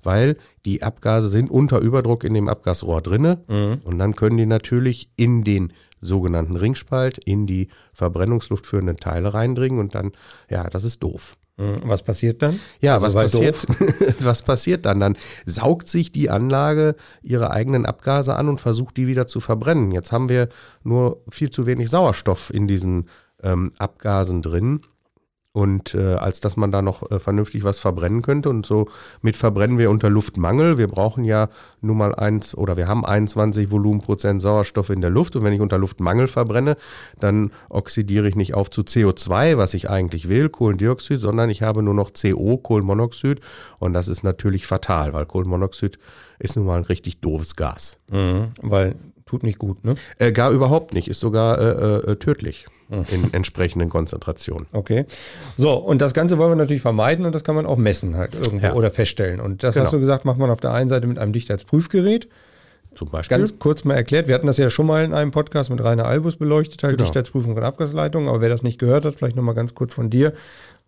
weil 0.03 0.37
die 0.65 0.83
Abgase 0.83 1.27
sind 1.27 1.49
unter 1.49 1.79
Überdruck 1.79 2.23
in 2.23 2.33
dem 2.33 2.47
Abgasrohr 2.47 3.01
drinne 3.01 3.43
mhm. 3.47 3.79
und 3.83 3.99
dann 3.99 4.15
können 4.15 4.37
die 4.37 4.45
natürlich 4.45 5.09
in 5.15 5.43
den 5.43 5.73
sogenannten 6.01 6.55
Ringspalt, 6.55 7.17
in 7.17 7.45
die 7.45 7.67
Verbrennungsluft 7.93 8.65
führenden 8.65 8.97
Teile 8.97 9.33
reindringen 9.33 9.79
und 9.79 9.95
dann, 9.95 10.11
ja, 10.49 10.69
das 10.69 10.83
ist 10.83 11.03
doof. 11.03 11.35
Mhm. 11.57 11.81
Was 11.83 12.03
passiert 12.03 12.41
dann? 12.41 12.59
Ja, 12.79 12.93
also 12.93 13.07
was 13.07 13.13
passiert, 13.13 13.67
was 14.21 14.43
passiert 14.43 14.85
dann? 14.85 15.01
Dann 15.01 15.17
saugt 15.45 15.89
sich 15.89 16.11
die 16.11 16.29
Anlage 16.29 16.95
ihre 17.21 17.51
eigenen 17.51 17.85
Abgase 17.85 18.35
an 18.35 18.47
und 18.47 18.61
versucht 18.61 18.95
die 18.95 19.07
wieder 19.07 19.27
zu 19.27 19.41
verbrennen. 19.41 19.91
Jetzt 19.91 20.11
haben 20.13 20.29
wir 20.29 20.47
nur 20.83 21.21
viel 21.29 21.49
zu 21.49 21.65
wenig 21.65 21.89
Sauerstoff 21.89 22.51
in 22.53 22.67
diesen 22.67 23.09
ähm, 23.43 23.73
Abgasen 23.77 24.41
drin 24.41 24.81
und 25.59 25.93
äh, 25.93 26.13
als 26.13 26.39
dass 26.39 26.55
man 26.55 26.71
da 26.71 26.81
noch 26.81 27.11
äh, 27.11 27.19
vernünftig 27.19 27.65
was 27.65 27.79
verbrennen 27.79 28.21
könnte. 28.21 28.49
Und 28.49 28.65
so 28.65 28.87
mit 29.21 29.35
verbrennen 29.35 29.77
wir 29.77 29.89
unter 29.89 30.09
Luftmangel. 30.09 30.77
Wir 30.77 30.87
brauchen 30.87 31.25
ja 31.25 31.49
nun 31.81 31.97
mal 31.97 32.15
eins 32.15 32.55
oder 32.55 32.77
wir 32.77 32.87
haben 32.87 33.05
21 33.05 33.69
Volumenprozent 33.69 34.41
Sauerstoff 34.41 34.89
in 34.89 35.01
der 35.01 35.09
Luft. 35.09 35.35
Und 35.35 35.43
wenn 35.43 35.51
ich 35.51 35.59
unter 35.59 35.77
Luftmangel 35.77 36.27
verbrenne, 36.27 36.77
dann 37.19 37.51
oxidiere 37.67 38.29
ich 38.29 38.37
nicht 38.37 38.53
auf 38.53 38.69
zu 38.69 38.83
CO2, 38.83 39.57
was 39.57 39.73
ich 39.73 39.89
eigentlich 39.89 40.29
will, 40.29 40.47
Kohlendioxid, 40.47 41.19
sondern 41.19 41.49
ich 41.49 41.61
habe 41.61 41.83
nur 41.83 41.93
noch 41.93 42.11
CO, 42.13 42.57
Kohlenmonoxid. 42.57 43.41
Und 43.79 43.91
das 43.91 44.07
ist 44.07 44.23
natürlich 44.23 44.65
fatal, 44.65 45.11
weil 45.11 45.25
Kohlenmonoxid 45.25 45.99
ist 46.39 46.55
nun 46.55 46.67
mal 46.67 46.77
ein 46.77 46.85
richtig 46.85 47.19
doofes 47.19 47.57
Gas. 47.57 47.99
Mhm, 48.09 48.51
weil 48.61 48.95
tut 49.29 49.43
nicht 49.43 49.59
gut, 49.59 49.85
ne? 49.85 49.95
Äh, 50.17 50.31
gar 50.31 50.51
überhaupt 50.51 50.93
nicht, 50.93 51.07
ist 51.07 51.19
sogar 51.19 51.59
äh, 51.59 52.11
äh 52.11 52.15
tödlich 52.15 52.65
in 53.11 53.31
entsprechenden 53.33 53.89
Konzentrationen. 53.89 54.65
Okay. 54.71 55.05
So, 55.57 55.73
und 55.73 56.01
das 56.01 56.15
Ganze 56.15 56.39
wollen 56.39 56.51
wir 56.51 56.55
natürlich 56.55 56.81
vermeiden 56.81 57.23
und 57.25 57.35
das 57.35 57.43
kann 57.43 57.53
man 57.53 57.67
auch 57.67 57.77
messen 57.77 58.17
halt 58.17 58.33
irgendwo 58.33 58.65
ja. 58.65 58.73
oder 58.73 58.89
feststellen. 58.89 59.39
Und 59.39 59.63
das 59.63 59.75
genau. 59.75 59.85
hast 59.85 59.93
du 59.93 59.99
gesagt, 59.99 60.25
macht 60.25 60.39
man 60.39 60.49
auf 60.49 60.59
der 60.59 60.73
einen 60.73 60.89
Seite 60.89 61.05
mit 61.05 61.19
einem 61.19 61.31
Dichtheitsprüfgerät. 61.31 62.27
Zum 62.95 63.09
Beispiel. 63.09 63.37
Ganz 63.37 63.59
kurz 63.59 63.83
mal 63.83 63.93
erklärt, 63.93 64.27
wir 64.27 64.33
hatten 64.33 64.47
das 64.47 64.57
ja 64.57 64.71
schon 64.71 64.87
mal 64.87 65.05
in 65.05 65.13
einem 65.13 65.29
Podcast 65.29 65.69
mit 65.69 65.83
Rainer 65.83 66.05
Albus 66.05 66.37
beleuchtet, 66.37 66.81
halt 66.81 66.97
genau. 66.97 67.03
Dichtheitsprüfung 67.03 67.55
und 67.55 67.61
Abgasleitung, 67.61 68.27
aber 68.27 68.41
wer 68.41 68.49
das 68.49 68.63
nicht 68.63 68.79
gehört 68.79 69.05
hat, 69.05 69.13
vielleicht 69.13 69.35
nochmal 69.35 69.53
ganz 69.53 69.75
kurz 69.75 69.93
von 69.93 70.09
dir 70.09 70.33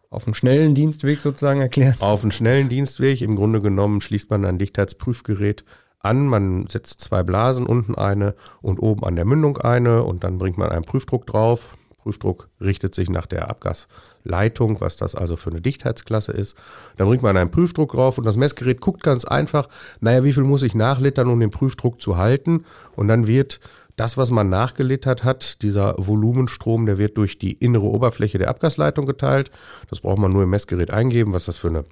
auf 0.10 0.26
einen 0.26 0.34
schnellen 0.34 0.74
Dienstweg 0.74 1.20
sozusagen 1.20 1.62
erklären. 1.62 1.96
Auf 2.00 2.24
einen 2.24 2.32
schnellen 2.32 2.68
Dienstweg, 2.68 3.22
im 3.22 3.36
Grunde 3.36 3.62
genommen 3.62 4.02
schließt 4.02 4.32
man 4.32 4.44
ein 4.46 4.58
Dichtheitsprüfgerät 4.58 5.64
an, 6.04 6.28
man 6.28 6.68
setzt 6.68 7.02
zwei 7.02 7.24
Blasen, 7.24 7.66
unten 7.66 7.96
eine 7.96 8.36
und 8.62 8.80
oben 8.80 9.04
an 9.04 9.16
der 9.16 9.26
Mündung 9.26 9.58
eine 9.58 10.04
und 10.04 10.24
dann 10.24 10.38
bringt 10.38 10.58
man 10.58 10.70
einen 10.70 10.86
Prüfdruck 10.86 11.26
drauf, 11.26 11.76
Prüfdruck 12.02 12.50
richtet 12.60 12.96
sich 12.96 13.10
nach 13.10 13.26
der 13.26 13.50
Abgasleitung, 13.50 14.82
was 14.82 14.98
das 14.98 15.16
also 15.16 15.36
für 15.36 15.52
eine 15.52 15.62
Dichtheitsklasse 15.62 16.32
ist. 16.32 16.56
Dann 16.98 17.08
bringt 17.08 17.24
man 17.24 17.38
einen 17.38 17.52
Prüfdruck 17.52 17.92
drauf 17.92 18.18
und 18.18 18.26
das 18.26 18.38
Messgerät 18.38 18.82
guckt 18.82 19.04
ganz 19.04 19.26
einfach, 19.26 19.68
naja, 20.00 20.24
wie 20.24 20.34
viel 20.34 20.44
muss 20.44 20.64
ich 20.64 20.74
nachlittern, 20.74 21.30
um 21.30 21.40
den 21.40 21.52
Prüfdruck 21.52 22.02
zu 22.02 22.18
halten? 22.18 22.66
Und 22.96 23.08
dann 23.08 23.28
wird 23.28 23.60
das, 23.98 24.18
was 24.18 24.32
man 24.32 24.50
nachgelittert 24.50 25.24
hat, 25.24 25.62
dieser 25.62 25.96
Volumenstrom, 25.98 26.86
der 26.86 26.98
wird 26.98 27.18
durch 27.18 27.38
die 27.38 27.52
innere 27.52 27.86
Oberfläche 27.86 28.40
der 28.40 28.50
Abgasleitung 28.50 29.06
geteilt. 29.06 29.52
Das 29.90 30.00
braucht 30.00 30.18
man 30.18 30.32
nur 30.32 30.44
im 30.44 30.50
Messgerät 30.50 30.92
eingeben, 30.92 31.34
was 31.34 31.46
das 31.46 31.58
für 31.58 31.68
eine 31.68 31.84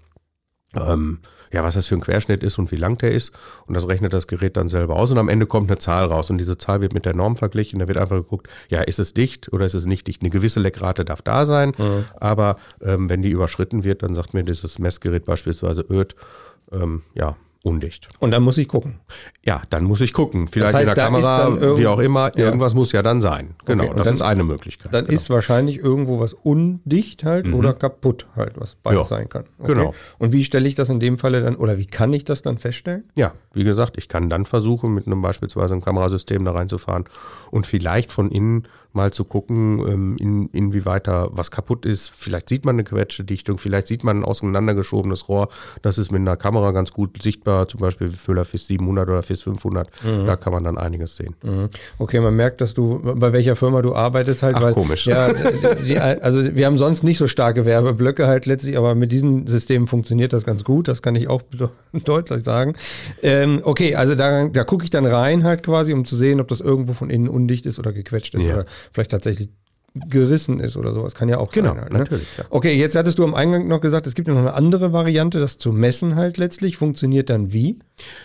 ähm, 0.75 1.19
ja, 1.51 1.63
was 1.63 1.73
das 1.73 1.87
für 1.87 1.95
ein 1.95 2.01
Querschnitt 2.01 2.43
ist 2.43 2.59
und 2.59 2.71
wie 2.71 2.75
lang 2.75 2.97
der 2.99 3.11
ist. 3.11 3.31
Und 3.65 3.73
das 3.73 3.87
rechnet 3.87 4.13
das 4.13 4.27
Gerät 4.27 4.55
dann 4.55 4.69
selber 4.69 4.95
aus. 4.95 5.11
Und 5.11 5.17
am 5.17 5.29
Ende 5.29 5.47
kommt 5.47 5.69
eine 5.69 5.79
Zahl 5.79 6.05
raus. 6.05 6.29
Und 6.29 6.37
diese 6.37 6.57
Zahl 6.57 6.81
wird 6.81 6.93
mit 6.93 7.05
der 7.05 7.15
Norm 7.15 7.35
verglichen. 7.37 7.79
Da 7.79 7.87
wird 7.87 7.97
einfach 7.97 8.17
geguckt, 8.17 8.47
ja, 8.69 8.81
ist 8.81 8.99
es 8.99 9.13
dicht 9.13 9.51
oder 9.51 9.65
ist 9.65 9.73
es 9.73 9.85
nicht 9.85 10.05
dicht? 10.07 10.21
Eine 10.21 10.29
gewisse 10.29 10.59
Leckrate 10.59 11.05
darf 11.05 11.21
da 11.23 11.45
sein. 11.45 11.73
Mhm. 11.77 12.05
Aber 12.19 12.57
ähm, 12.81 13.09
wenn 13.09 13.23
die 13.23 13.29
überschritten 13.29 13.83
wird, 13.83 14.03
dann 14.03 14.13
sagt 14.13 14.33
mir 14.33 14.43
dieses 14.43 14.77
Messgerät 14.77 15.25
beispielsweise, 15.25 15.85
öd, 15.89 16.15
ähm, 16.71 17.01
ja, 17.15 17.35
undicht. 17.63 18.07
Und 18.19 18.31
dann 18.31 18.41
muss 18.41 18.57
ich 18.57 18.67
gucken. 18.67 18.99
Ja, 19.43 19.63
dann 19.69 19.83
muss 19.83 19.99
ich 19.99 20.13
gucken. 20.13 20.47
Vielleicht 20.47 20.73
das 20.73 20.79
heißt, 20.79 20.89
in 20.89 20.95
der 20.95 21.03
Kamera, 21.03 21.77
wie 21.77 21.87
auch 21.87 21.99
immer, 21.99 22.31
ja. 22.37 22.45
irgendwas 22.45 22.73
muss 22.73 22.91
ja 22.93 23.03
dann 23.03 23.21
sein. 23.21 23.55
Genau, 23.65 23.83
okay, 23.85 23.93
das 23.97 24.05
dann, 24.05 24.13
ist 24.13 24.21
eine 24.21 24.43
Möglichkeit. 24.43 24.93
Dann 24.93 25.05
genau. 25.05 25.15
ist 25.15 25.29
wahrscheinlich 25.29 25.77
irgendwo 25.77 26.19
was 26.19 26.33
undicht 26.33 27.25
halt 27.25 27.47
mhm. 27.47 27.55
oder 27.55 27.73
kaputt 27.73 28.27
halt, 28.35 28.53
was 28.59 28.75
beides 28.75 29.09
ja. 29.09 29.17
sein 29.17 29.27
kann. 29.27 29.43
Okay. 29.57 29.73
Genau. 29.73 29.93
Und 30.19 30.31
wie 30.31 30.43
stelle 30.43 30.67
ich 30.67 30.75
das 30.75 30.89
in 30.89 31.01
dem 31.01 31.17
Falle 31.17 31.41
dann, 31.41 31.55
oder 31.57 31.77
wie 31.77 31.85
kann 31.85 32.13
ich 32.13 32.23
das 32.23 32.41
dann 32.41 32.59
feststellen? 32.59 33.03
Ja, 33.17 33.33
wie 33.53 33.65
gesagt, 33.65 33.97
ich 33.97 34.07
kann 34.07 34.29
dann 34.29 34.45
versuchen, 34.45 34.93
mit 34.93 35.05
einem 35.05 35.21
beispielsweise 35.21 35.73
einem 35.73 35.83
Kamerasystem 35.83 36.45
da 36.45 36.51
reinzufahren 36.51 37.05
und 37.51 37.67
vielleicht 37.67 38.13
von 38.13 38.31
innen 38.31 38.67
mal 38.93 39.11
zu 39.11 39.23
gucken, 39.23 39.83
ähm, 39.87 40.17
in, 40.19 40.49
inwieweit 40.49 41.07
da 41.07 41.29
was 41.31 41.51
kaputt 41.51 41.85
ist. 41.85 42.11
Vielleicht 42.15 42.49
sieht 42.49 42.65
man 42.65 42.75
eine 42.75 42.83
Quetschedichtung, 42.83 43.59
vielleicht 43.59 43.87
sieht 43.87 44.03
man 44.03 44.19
ein 44.19 44.25
auseinandergeschobenes 44.25 45.29
Rohr. 45.29 45.49
Das 45.83 45.97
ist 45.97 46.11
mit 46.11 46.21
einer 46.21 46.37
Kamera 46.37 46.71
ganz 46.71 46.91
gut 46.91 47.21
sichtbar, 47.21 47.67
zum 47.67 47.81
Beispiel 47.81 48.09
Füller 48.09 48.45
FIS 48.45 48.67
700 48.67 49.07
oder 49.07 49.21
FIS 49.21 49.43
500. 49.43 49.89
Mhm. 50.03 50.25
Da 50.25 50.35
kann 50.35 50.53
man 50.53 50.63
dann 50.63 50.77
einiges 50.77 51.15
sehen. 51.15 51.35
Mhm. 51.43 51.69
Okay, 51.99 52.19
man 52.19 52.35
merkt, 52.35 52.61
dass 52.61 52.73
du, 52.73 52.99
bei 53.03 53.31
welcher 53.31 53.55
Firma 53.55 53.81
du 53.81 53.93
arbeitest 53.93 54.41
halt. 54.41 54.55
Ach, 54.55 54.63
weil, 54.63 54.73
komisch. 54.73 55.05
Ja, 55.05 55.31
die, 55.85 55.99
also 55.99 56.55
wir 56.55 56.65
haben 56.65 56.77
sonst 56.77 57.03
nicht 57.03 57.19
so 57.19 57.27
starke 57.27 57.65
Werbeblöcke 57.65 58.25
halt 58.25 58.47
letztlich, 58.47 58.75
aber 58.75 58.95
mit 58.95 59.11
diesen 59.11 59.45
Systemen 59.45 59.87
funktioniert 59.87 60.33
das 60.33 60.45
ganz 60.45 60.63
gut. 60.63 60.87
Das 60.87 61.03
kann 61.03 61.15
ich 61.15 61.27
auch 61.27 61.43
deutlich 62.05 62.43
sagen. 62.43 62.73
Ähm, 63.21 63.61
okay, 63.63 63.93
also 63.93 64.15
da, 64.15 64.47
da 64.47 64.63
gucke 64.63 64.83
ich 64.83 64.89
dann 64.89 65.05
rein 65.05 65.43
halt 65.43 65.61
quasi, 65.61 65.93
um 65.93 66.05
zu 66.05 66.15
sehen, 66.15 66.41
ob 66.41 66.47
das 66.47 66.59
irgendwo 66.59 66.93
von 66.93 67.11
innen 67.11 67.29
undicht 67.29 67.67
ist 67.67 67.77
oder 67.77 67.93
gequetscht 67.93 68.33
ist. 68.33 68.45
Ja. 68.45 68.55
Oder 68.55 68.65
vielleicht 68.91 69.11
tatsächlich 69.11 69.49
gerissen 69.95 70.59
ist 70.59 70.77
oder 70.77 70.93
sowas. 70.93 71.15
Kann 71.15 71.29
ja 71.29 71.37
auch 71.37 71.51
genau, 71.51 71.69
sein. 71.69 71.81
Halt, 71.81 71.93
ne? 71.93 71.99
natürlich. 71.99 72.27
Ja. 72.37 72.45
Okay, 72.49 72.73
jetzt 72.73 72.95
hattest 72.95 73.17
du 73.17 73.23
am 73.23 73.33
Eingang 73.33 73.67
noch 73.67 73.81
gesagt, 73.81 74.07
es 74.07 74.15
gibt 74.15 74.27
ja 74.27 74.33
noch 74.33 74.41
eine 74.41 74.53
andere 74.53 74.93
Variante, 74.93 75.39
das 75.39 75.57
zu 75.57 75.71
messen 75.71 76.15
halt 76.15 76.37
letztlich. 76.37 76.77
Funktioniert 76.77 77.29
dann 77.29 77.51
wie? 77.51 77.79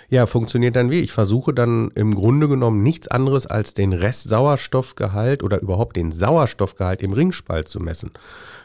Ja, 0.09 0.27
funktioniert 0.27 0.77
dann 0.77 0.91
wie? 0.91 1.01
Ich 1.01 1.13
versuche 1.13 1.55
dann 1.55 1.91
im 1.95 2.15
Grunde 2.15 2.49
genommen 2.49 2.83
nichts 2.83 3.09
anderes 3.09 3.47
als 3.47 3.75
den 3.75 3.93
Restsauerstoffgehalt 3.93 5.43
oder 5.43 5.61
überhaupt 5.61 5.97
den 5.97 6.13
Sauerstoffgehalt 6.13 7.03
im 7.03 7.13
Ringspalt 7.13 7.69
zu 7.69 7.81
messen. 7.81 8.13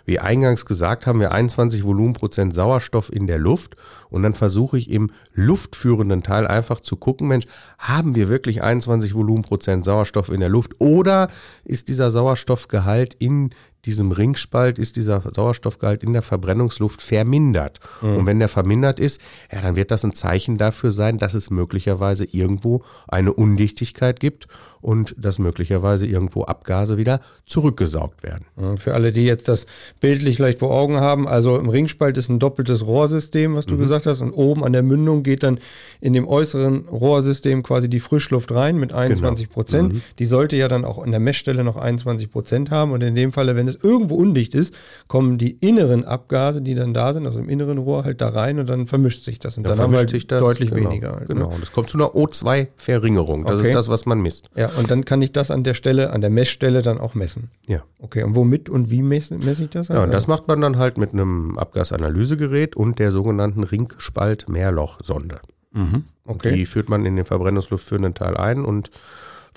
Wie 0.05 0.19
eingangs 0.19 0.65
gesagt, 0.65 1.05
haben 1.05 1.19
wir 1.19 1.31
21 1.31 1.83
Volumenprozent 1.83 2.53
Sauerstoff 2.53 3.11
in 3.11 3.27
der 3.27 3.37
Luft. 3.37 3.75
Und 4.09 4.23
dann 4.23 4.33
versuche 4.33 4.77
ich 4.77 4.89
im 4.89 5.11
luftführenden 5.33 6.23
Teil 6.23 6.47
einfach 6.47 6.79
zu 6.79 6.95
gucken, 6.95 7.27
Mensch, 7.27 7.45
haben 7.77 8.15
wir 8.15 8.29
wirklich 8.29 8.61
21 8.61 9.13
Volumenprozent 9.13 9.85
Sauerstoff 9.85 10.29
in 10.29 10.39
der 10.39 10.49
Luft? 10.49 10.73
Oder 10.79 11.29
ist 11.63 11.87
dieser 11.87 12.11
Sauerstoffgehalt 12.11 13.13
in 13.15 13.51
diesem 13.86 14.12
Ringspalt 14.12 14.77
ist 14.77 14.95
dieser 14.95 15.24
Sauerstoffgehalt 15.33 16.03
in 16.03 16.13
der 16.13 16.21
Verbrennungsluft 16.21 17.01
vermindert. 17.01 17.79
Mhm. 18.01 18.17
Und 18.17 18.25
wenn 18.25 18.39
der 18.39 18.50
vermindert 18.50 19.00
ist, 19.00 19.21
ja, 19.51 19.62
dann 19.62 19.75
wird 19.75 19.91
das 19.91 20.03
ein 20.03 20.13
Zeichen 20.13 20.57
dafür 20.57 20.91
sein, 20.91 21.17
dass 21.17 21.33
es 21.33 21.50
möglicherweise 21.50 22.25
irgendwo 22.25 22.83
eine 23.07 23.33
Undichtigkeit 23.33 24.19
gibt 24.19 24.48
und 24.81 25.15
dass 25.17 25.39
möglicherweise 25.39 26.07
irgendwo 26.07 26.43
Abgase 26.43 26.98
wieder 26.98 27.21
zurückgesaugt 27.45 28.24
werden. 28.24 28.45
Für 28.77 28.93
alle, 28.93 29.12
die 29.12 29.24
jetzt 29.24 29.48
das 29.48 29.65
bildlich 30.00 30.39
leicht 30.39 30.59
vor 30.59 30.71
Augen 30.71 30.98
haben, 30.98 31.27
also 31.27 31.57
im 31.57 31.69
Ringspalt 31.69 32.17
ist 32.17 32.29
ein 32.29 32.39
doppeltes 32.39 32.86
Rohrsystem, 32.86 33.55
was 33.55 33.65
du 33.65 33.75
mhm. 33.75 33.79
gesagt 33.79 34.05
hast, 34.05 34.21
und 34.21 34.31
oben 34.31 34.63
an 34.63 34.74
der 34.74 34.83
Mündung 34.83 35.24
geht 35.24 35.43
dann 35.43 35.59
in 36.01 36.13
dem 36.13 36.27
äußeren 36.27 36.88
Rohrsystem 36.88 37.63
quasi 37.63 37.89
die 37.89 38.00
Frischluft 38.00 38.53
rein 38.53 38.77
mit 38.77 38.93
21 38.93 39.48
genau. 39.48 39.53
Prozent. 39.53 39.93
Mhm. 39.93 40.01
Die 40.17 40.25
sollte 40.25 40.55
ja 40.55 40.67
dann 40.67 40.86
auch 40.86 41.00
an 41.00 41.12
der 41.12 41.19
Messstelle 41.19 41.63
noch 41.63 41.77
21 41.77 42.31
Prozent 42.31 42.71
haben 42.71 42.91
und 42.91 43.01
in 43.01 43.15
dem 43.15 43.31
Falle, 43.31 43.55
wenn 43.55 43.68
es 43.69 43.79
irgendwo 43.81 44.15
undicht 44.15 44.53
ist, 44.55 44.73
kommen 45.07 45.38
die 45.38 45.51
inneren 45.51 46.03
Abgase, 46.03 46.61
die 46.61 46.75
dann 46.75 46.93
da 46.93 47.13
sind, 47.13 47.25
also 47.25 47.39
im 47.39 47.49
inneren 47.49 47.77
Rohr 47.77 48.03
halt 48.03 48.21
da 48.21 48.29
rein 48.29 48.59
und 48.59 48.69
dann 48.69 48.88
vermischt 48.88 49.23
sich 49.23 49.39
das 49.39 49.57
und 49.57 49.63
ja, 49.63 49.69
dann 49.69 49.79
haben 49.79 49.91
wir 49.91 49.99
halt 49.99 50.31
das, 50.31 50.41
deutlich 50.41 50.71
genau, 50.71 50.89
weniger. 50.89 51.11
Halt, 51.11 51.29
ne? 51.29 51.35
genau, 51.35 51.49
und 51.49 51.63
es 51.63 51.71
kommt 51.71 51.89
zu 51.89 51.97
einer 51.97 52.07
O2-Verringerung. 52.07 53.45
Das 53.45 53.59
okay. 53.59 53.69
ist 53.69 53.75
das, 53.75 53.89
was 53.89 54.05
man 54.05 54.21
misst. 54.21 54.49
Ja, 54.55 54.69
und 54.77 54.91
dann 54.91 55.05
kann 55.05 55.21
ich 55.21 55.31
das 55.31 55.51
an 55.51 55.63
der 55.63 55.73
Stelle, 55.73 56.11
an 56.11 56.21
der 56.21 56.29
Messstelle 56.29 56.81
dann 56.81 56.97
auch 56.97 57.15
messen. 57.15 57.49
Ja. 57.67 57.83
Okay, 57.99 58.23
und 58.23 58.35
womit 58.35 58.69
und 58.69 58.89
wie 58.89 59.01
messe, 59.01 59.38
messe 59.38 59.63
ich 59.63 59.69
das? 59.69 59.88
Ja, 59.89 60.03
und 60.03 60.13
das 60.13 60.27
macht 60.27 60.47
man 60.47 60.61
dann 60.61 60.77
halt 60.77 60.97
mit 60.97 61.13
einem 61.13 61.57
Abgasanalysegerät 61.57 62.75
und 62.75 62.99
der 62.99 63.11
sogenannten 63.11 63.63
Ringspalt-Mehrlochsonde. 63.63 65.39
Mhm. 65.71 66.03
Okay. 66.25 66.55
Die 66.55 66.65
führt 66.65 66.89
man 66.89 67.05
in 67.05 67.15
den 67.15 67.25
verbrennungsluftführenden 67.25 68.13
Teil 68.13 68.38
ein 68.38 68.65
und 68.65 68.91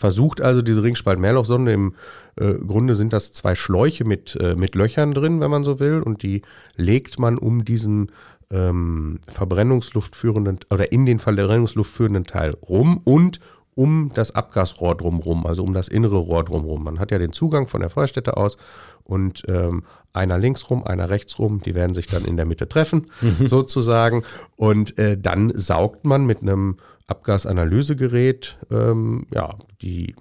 versucht 0.03 0.41
also 0.41 0.63
diese 0.63 0.83
Ringspalt-Mehrlochsonde. 0.83 1.73
Im 1.73 1.95
äh, 2.35 2.55
Grunde 2.55 2.97
sind 2.97 3.13
das 3.13 3.33
zwei 3.33 3.55
Schläuche 3.55 4.05
mit, 4.05 4.35
äh, 4.35 4.57
mit 4.57 4.75
Löchern 4.75 5.15
drin, 5.15 5.39
wenn 5.39 5.51
man 5.51 5.63
so 5.63 5.79
will, 5.79 6.03
und 6.03 6.25
die 6.25 6.43
legt 6.75 7.21
man 7.21 7.39
um 7.39 7.65
diesen 7.65 8.11
ähm, 8.51 9.21
Verbrennungsluftführenden 9.33 10.59
oder 10.71 10.91
in 10.91 11.07
den 11.07 11.21
Verbrennungsluftführenden 11.21 12.25
Teil 12.25 12.57
rum 12.69 13.01
und 13.05 13.39
um 13.77 14.11
das 14.13 14.35
Abgasrohr 14.35 14.97
drumherum, 14.97 15.47
also 15.47 15.63
um 15.63 15.73
das 15.73 15.87
innere 15.87 16.17
Rohr 16.17 16.45
drumherum. 16.45 16.83
Man 16.83 16.99
hat 16.99 17.13
ja 17.13 17.19
den 17.19 17.33
Zugang 17.33 17.69
von 17.69 17.81
der 17.81 17.89
Feuerstätte 17.89 18.37
aus 18.37 18.57
und 19.05 19.45
ähm, 19.49 19.85
einer 20.13 20.37
links 20.37 20.69
rum, 20.69 20.83
einer 20.83 21.11
rechts 21.11 21.39
rum, 21.39 21.61
die 21.61 21.77
werden 21.77 21.95
sich 21.95 22.09
dann 22.09 22.25
in 22.25 22.37
der 22.37 22.45
Mitte 22.45 22.69
treffen, 22.69 23.07
mhm. 23.21 23.47
sozusagen. 23.47 24.25
Und 24.57 24.99
äh, 24.99 25.17
dann 25.17 25.53
saugt 25.55 26.05
man 26.05 26.27
mit 26.27 26.43
einem 26.43 26.79
Abgasanalysegerät 27.13 28.59
ähm, 28.71 29.27
ja, 29.33 29.59
die, 29.83 30.15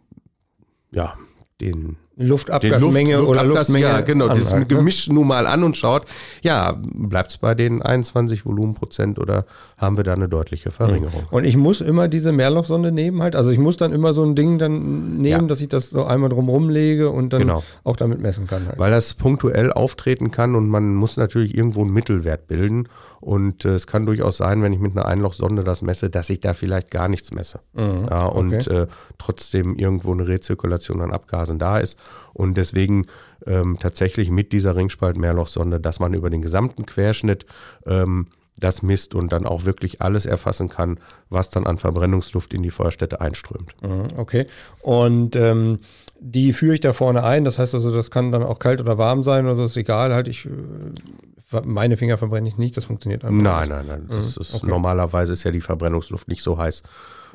ja, 0.92 1.18
den 1.62 1.98
Luftabgasmenge 2.22 3.18
Luft, 3.18 3.30
oder 3.30 3.44
Luftmenge. 3.44 3.86
Ja, 3.86 4.02
genau, 4.02 4.28
das 4.30 4.54
ne? 4.54 4.66
Gemisch 4.66 5.10
nun 5.10 5.28
mal 5.28 5.48
an 5.48 5.64
und 5.64 5.78
schaut, 5.78 6.06
ja, 6.42 6.78
bleibt 6.82 7.32
es 7.32 7.38
bei 7.38 7.56
den 7.56 7.82
21 7.82 8.46
Volumenprozent 8.46 9.20
oder 9.20 9.46
haben 9.78 9.98
wir 9.98 10.04
da 10.04 10.14
eine 10.14 10.30
deutliche 10.30 10.72
Verringerung? 10.72 11.24
Und 11.32 11.44
ich 11.44 11.58
muss 11.58 11.82
immer 11.82 12.08
diese 12.08 12.32
Mehrlochsonde 12.32 12.92
nehmen 12.92 13.22
halt, 13.22 13.36
also 13.36 13.52
ich 13.52 13.60
muss 13.60 13.78
dann 13.78 13.94
immer 13.94 14.14
so 14.14 14.24
ein 14.24 14.36
Ding 14.36 14.58
dann 14.58 15.18
nehmen, 15.18 15.42
ja. 15.44 15.48
dass 15.48 15.62
ich 15.62 15.70
das 15.70 15.90
so 15.90 16.06
einmal 16.06 16.30
drumherum 16.30 16.70
lege 16.70 17.10
und 17.10 17.34
dann 17.34 17.42
genau. 17.42 17.64
auch 17.84 17.98
damit 17.98 18.22
messen 18.22 18.48
kann. 18.48 18.68
Halt. 18.68 18.80
Weil 18.80 18.92
das 18.92 19.14
punktuell 19.14 19.72
auftreten 19.74 20.32
kann 20.32 20.56
und 20.56 20.68
man 20.68 20.96
muss 20.96 21.18
natürlich 21.18 21.56
irgendwo 21.56 21.82
einen 21.82 21.94
Mittelwert 21.94 22.48
bilden 22.48 22.88
und 23.20 23.66
äh, 23.66 23.76
es 23.76 23.88
kann 23.88 24.06
durchaus 24.06 24.38
sein, 24.38 24.64
wenn 24.64 24.74
ich 24.74 24.80
mit 24.80 24.98
einer 24.98 25.06
Einlochsonde 25.06 25.64
das 25.64 25.82
messe, 25.82 26.10
dass 26.10 26.30
ich 26.30 26.40
da 26.40 26.54
vielleicht 26.54 26.90
gar 26.92 27.08
nichts 27.08 27.32
messe. 27.32 27.60
Mhm. 27.74 28.08
Ja, 28.10 28.26
und 28.26 28.54
okay. 28.54 28.82
äh, 28.82 28.88
trotzdem 29.18 29.76
irgendwo 29.76 30.12
eine 30.12 30.28
Rezirkulation 30.28 31.02
an 31.02 31.12
Abgasen 31.12 31.60
da 31.60 31.78
ist. 31.78 31.98
Und 32.34 32.56
deswegen 32.56 33.08
ähm, 33.46 33.78
tatsächlich 33.80 34.30
mit 34.30 34.52
dieser 34.52 34.76
Ringspalt-Mehrlochsonde, 34.76 35.80
dass 35.80 36.00
man 36.00 36.14
über 36.14 36.30
den 36.30 36.42
gesamten 36.42 36.86
Querschnitt 36.86 37.46
ähm, 37.86 38.28
das 38.58 38.82
misst 38.82 39.16
und 39.16 39.32
dann 39.32 39.46
auch 39.46 39.66
wirklich 39.66 40.02
alles 40.02 40.26
erfassen 40.26 40.70
kann, 40.70 41.00
was 41.30 41.50
dann 41.50 41.66
an 41.66 41.78
Verbrennungsluft 41.78 42.54
in 42.54 42.62
die 42.62 42.70
Feuerstätte 42.70 43.20
einströmt. 43.20 43.76
Mhm, 43.82 44.18
okay. 44.18 44.46
Und 44.82 45.36
ähm, 45.36 45.80
die 46.20 46.54
führe 46.54 46.76
ich 46.76 46.82
da 46.82 46.94
vorne 46.94 47.24
ein. 47.24 47.44
Das 47.44 47.60
heißt 47.60 47.74
also, 47.76 47.94
das 47.94 48.12
kann 48.12 48.32
dann 48.32 48.44
auch 48.44 48.60
kalt 48.60 48.80
oder 48.80 48.98
warm 48.98 49.24
sein 49.24 49.46
oder 49.46 49.56
so, 49.56 49.66
ist 49.66 49.78
egal. 49.78 50.14
Halt, 50.14 50.28
ich, 50.28 50.46
äh, 50.46 51.62
meine 51.66 51.98
Finger 51.98 52.18
verbrenne 52.18 52.48
ich 52.48 52.58
nicht, 52.58 52.78
das 52.78 52.86
funktioniert 52.86 53.26
einfach. 53.26 53.42
Nein, 53.42 53.70
nein, 53.70 53.86
nein. 53.88 54.06
Das 54.08 54.36
mhm, 54.36 54.42
ist, 54.42 54.56
okay. 54.56 54.68
Normalerweise 54.68 55.34
ist 55.34 55.44
ja 55.44 55.52
die 55.52 55.62
Verbrennungsluft 55.62 56.28
nicht 56.28 56.44
so 56.44 56.58
heiß 56.58 56.84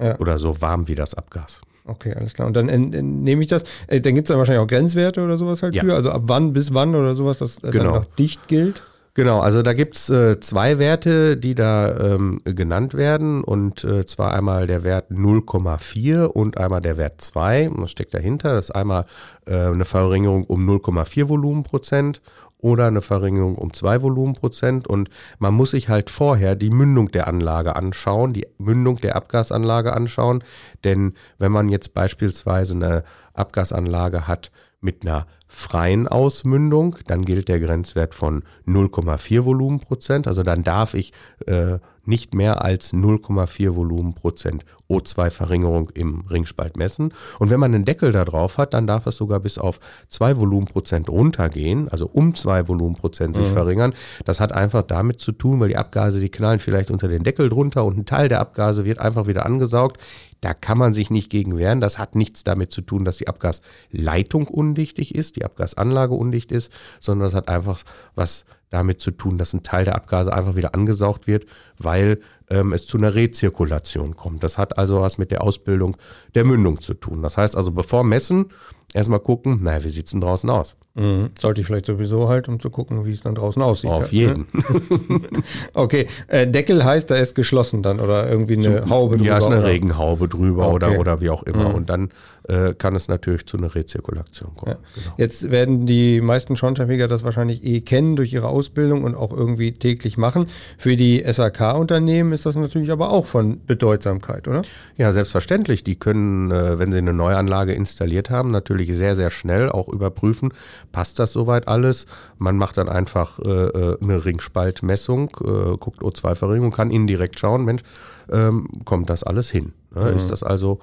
ja. 0.00 0.18
oder 0.18 0.38
so 0.38 0.60
warm 0.60 0.88
wie 0.88 0.94
das 0.94 1.14
Abgas. 1.14 1.60
Okay, 1.86 2.14
alles 2.14 2.34
klar. 2.34 2.48
Und 2.48 2.54
dann 2.54 2.66
nehme 2.66 3.42
ich 3.42 3.48
das. 3.48 3.62
Äh, 3.86 4.00
dann 4.00 4.14
gibt 4.14 4.28
es 4.28 4.32
dann 4.32 4.38
wahrscheinlich 4.38 4.62
auch 4.62 4.68
Grenzwerte 4.68 5.22
oder 5.22 5.36
sowas 5.36 5.62
halt 5.62 5.74
ja. 5.74 5.82
für. 5.82 5.94
Also 5.94 6.10
ab 6.10 6.22
wann 6.26 6.52
bis 6.52 6.74
wann 6.74 6.94
oder 6.94 7.14
sowas, 7.14 7.38
das 7.38 7.58
äh, 7.58 7.70
genau. 7.70 7.84
dann 7.84 7.94
noch 7.94 8.04
dicht 8.16 8.48
gilt. 8.48 8.82
Genau, 9.16 9.40
also 9.40 9.62
da 9.62 9.72
gibt 9.72 9.96
es 9.96 10.10
äh, 10.10 10.40
zwei 10.40 10.78
Werte, 10.78 11.38
die 11.38 11.54
da 11.54 12.14
ähm, 12.14 12.38
genannt 12.44 12.92
werden. 12.92 13.42
Und 13.42 13.82
äh, 13.82 14.04
zwar 14.04 14.34
einmal 14.34 14.66
der 14.66 14.84
Wert 14.84 15.10
0,4 15.10 16.24
und 16.24 16.58
einmal 16.58 16.82
der 16.82 16.98
Wert 16.98 17.22
2. 17.22 17.70
Das 17.80 17.90
steckt 17.90 18.12
dahinter. 18.12 18.52
Das 18.52 18.66
ist 18.66 18.74
einmal 18.74 19.06
äh, 19.46 19.56
eine 19.56 19.86
Verringerung 19.86 20.44
um 20.44 20.68
0,4 20.68 21.30
Volumenprozent 21.30 22.20
oder 22.66 22.88
eine 22.88 23.00
Verringerung 23.00 23.54
um 23.54 23.72
zwei 23.72 24.02
Volumenprozent. 24.02 24.88
Und 24.88 25.08
man 25.38 25.54
muss 25.54 25.70
sich 25.70 25.88
halt 25.88 26.10
vorher 26.10 26.56
die 26.56 26.70
Mündung 26.70 27.12
der 27.12 27.28
Anlage 27.28 27.76
anschauen, 27.76 28.32
die 28.32 28.48
Mündung 28.58 28.96
der 28.96 29.14
Abgasanlage 29.14 29.92
anschauen. 29.92 30.42
Denn 30.82 31.14
wenn 31.38 31.52
man 31.52 31.68
jetzt 31.68 31.94
beispielsweise 31.94 32.74
eine 32.74 33.04
Abgasanlage 33.34 34.26
hat 34.26 34.50
mit 34.80 35.06
einer 35.06 35.28
freien 35.46 36.08
Ausmündung, 36.08 36.96
dann 37.06 37.24
gilt 37.24 37.46
der 37.46 37.60
Grenzwert 37.60 38.14
von 38.14 38.42
0,4 38.66 39.44
Volumenprozent. 39.44 40.26
Also 40.26 40.42
dann 40.42 40.64
darf 40.64 40.94
ich 40.94 41.12
äh, 41.46 41.78
nicht 42.04 42.34
mehr 42.34 42.64
als 42.64 42.92
0,4 42.92 43.76
Volumenprozent 43.76 44.64
O2-Verringerung 44.88 45.90
im 45.90 46.24
Ringspalt 46.30 46.76
messen. 46.76 47.12
Und 47.38 47.50
wenn 47.50 47.60
man 47.60 47.74
einen 47.74 47.84
Deckel 47.84 48.12
da 48.12 48.24
drauf 48.24 48.58
hat, 48.58 48.74
dann 48.74 48.86
darf 48.86 49.06
es 49.06 49.16
sogar 49.16 49.40
bis 49.40 49.58
auf 49.58 49.80
2 50.08 50.38
Volumenprozent 50.38 51.08
runtergehen, 51.08 51.88
also 51.88 52.06
um 52.06 52.34
2 52.34 52.68
Volumenprozent 52.68 53.36
sich 53.36 53.48
mhm. 53.48 53.52
verringern. 53.52 53.94
Das 54.24 54.40
hat 54.40 54.52
einfach 54.52 54.82
damit 54.82 55.20
zu 55.20 55.32
tun, 55.32 55.60
weil 55.60 55.68
die 55.68 55.76
Abgase, 55.76 56.20
die 56.20 56.30
knallen 56.30 56.60
vielleicht 56.60 56.90
unter 56.90 57.08
den 57.08 57.24
Deckel 57.24 57.48
drunter 57.48 57.84
und 57.84 57.98
ein 57.98 58.06
Teil 58.06 58.28
der 58.28 58.40
Abgase 58.40 58.84
wird 58.84 58.98
einfach 58.98 59.26
wieder 59.26 59.46
angesaugt. 59.46 60.00
Da 60.40 60.54
kann 60.54 60.78
man 60.78 60.92
sich 60.92 61.10
nicht 61.10 61.30
gegen 61.30 61.56
wehren. 61.58 61.80
Das 61.80 61.98
hat 61.98 62.14
nichts 62.14 62.44
damit 62.44 62.70
zu 62.70 62.82
tun, 62.82 63.04
dass 63.04 63.16
die 63.16 63.28
Abgasleitung 63.28 64.46
undichtig 64.46 65.14
ist, 65.14 65.36
die 65.36 65.44
Abgasanlage 65.44 66.14
undicht 66.14 66.52
ist, 66.52 66.70
sondern 67.00 67.26
das 67.26 67.34
hat 67.34 67.48
einfach 67.48 67.82
was 68.14 68.44
damit 68.70 69.00
zu 69.00 69.10
tun, 69.10 69.38
dass 69.38 69.52
ein 69.52 69.62
Teil 69.62 69.84
der 69.84 69.94
Abgase 69.94 70.32
einfach 70.32 70.56
wieder 70.56 70.74
angesaugt 70.74 71.26
wird, 71.26 71.46
weil 71.78 72.20
ähm, 72.50 72.72
es 72.72 72.86
zu 72.86 72.98
einer 72.98 73.14
Rezirkulation 73.14 74.16
kommt. 74.16 74.42
Das 74.42 74.58
hat 74.58 74.78
also 74.78 75.00
was 75.00 75.18
mit 75.18 75.30
der 75.30 75.42
Ausbildung 75.42 75.96
der 76.34 76.44
Mündung 76.44 76.80
zu 76.80 76.94
tun. 76.94 77.22
Das 77.22 77.36
heißt 77.36 77.56
also, 77.56 77.70
bevor 77.72 78.04
messen, 78.04 78.52
erstmal 78.92 79.20
gucken, 79.20 79.62
naja, 79.62 79.84
wie 79.84 79.88
sieht 79.88 80.06
es 80.06 80.12
denn 80.12 80.20
draußen 80.20 80.50
aus? 80.50 80.76
Mhm. 80.96 81.28
Sollte 81.38 81.60
ich 81.60 81.66
vielleicht 81.66 81.86
sowieso 81.86 82.28
halt, 82.28 82.48
um 82.48 82.58
zu 82.58 82.70
gucken, 82.70 83.04
wie 83.04 83.12
es 83.12 83.22
dann 83.22 83.34
draußen 83.34 83.62
aussieht. 83.62 83.90
Auf 83.90 84.04
halt, 84.04 84.12
jeden. 84.12 84.46
Ne? 84.52 85.20
okay, 85.74 86.08
äh, 86.28 86.46
Deckel 86.46 86.84
heißt, 86.84 87.10
da 87.10 87.16
ist 87.16 87.34
geschlossen 87.34 87.82
dann 87.82 88.00
oder 88.00 88.28
irgendwie 88.28 88.54
eine 88.54 88.80
Zum, 88.80 88.90
Haube 88.90 89.16
drüber. 89.16 89.28
Ja, 89.28 89.38
ist 89.38 89.46
eine 89.46 89.58
oder? 89.58 89.66
Regenhaube 89.66 90.28
drüber 90.28 90.68
okay. 90.68 90.74
oder, 90.74 90.98
oder 90.98 91.20
wie 91.20 91.28
auch 91.28 91.42
immer. 91.42 91.68
Mhm. 91.68 91.74
Und 91.74 91.90
dann 91.90 92.10
äh, 92.48 92.74
kann 92.74 92.94
es 92.94 93.08
natürlich 93.08 93.46
zu 93.46 93.58
einer 93.58 93.74
Rezirkulation 93.74 94.54
kommen. 94.56 94.72
Ja. 94.72 95.02
Genau. 95.02 95.14
Jetzt 95.18 95.50
werden 95.50 95.84
die 95.84 96.20
meisten 96.20 96.56
Schornsteinfeger 96.56 97.08
das 97.08 97.24
wahrscheinlich 97.24 97.64
eh 97.64 97.80
kennen 97.80 98.16
durch 98.16 98.32
ihre 98.32 98.48
Ausbildung 98.48 99.04
und 99.04 99.14
auch 99.14 99.32
irgendwie 99.32 99.72
täglich 99.72 100.16
machen. 100.16 100.46
Für 100.78 100.96
die 100.96 101.24
SAK-Unternehmen 101.26 102.32
ist 102.32 102.46
das 102.46 102.56
natürlich 102.56 102.90
aber 102.90 103.10
auch 103.10 103.26
von 103.26 103.60
Bedeutsamkeit, 103.66 104.48
oder? 104.48 104.62
Ja, 104.96 105.12
selbstverständlich. 105.12 105.84
Die 105.84 105.96
können, 105.96 106.50
äh, 106.50 106.78
wenn 106.78 106.92
sie 106.92 106.98
eine 106.98 107.12
Neuanlage 107.12 107.72
installiert 107.72 108.30
haben, 108.30 108.50
natürlich 108.50 108.94
sehr, 108.94 109.16
sehr 109.16 109.30
schnell 109.30 109.68
auch 109.68 109.88
überprüfen, 109.88 110.52
passt 110.92 111.18
das 111.18 111.32
soweit 111.32 111.68
alles. 111.68 112.06
Man 112.38 112.56
macht 112.56 112.76
dann 112.76 112.88
einfach 112.88 113.38
äh, 113.40 113.50
äh 113.50 113.98
eine 114.00 114.24
Ringspaltmessung, 114.24 115.30
äh, 115.44 115.76
guckt 115.76 116.02
O2-Verringerung, 116.02 116.72
kann 116.72 116.90
indirekt 116.90 117.38
schauen, 117.38 117.64
Mensch, 117.64 117.82
ähm, 118.30 118.68
kommt 118.84 119.10
das 119.10 119.22
alles 119.22 119.50
hin? 119.50 119.72
Ne? 119.94 120.10
Mhm. 120.10 120.16
Ist 120.16 120.30
das 120.30 120.42
also, 120.42 120.80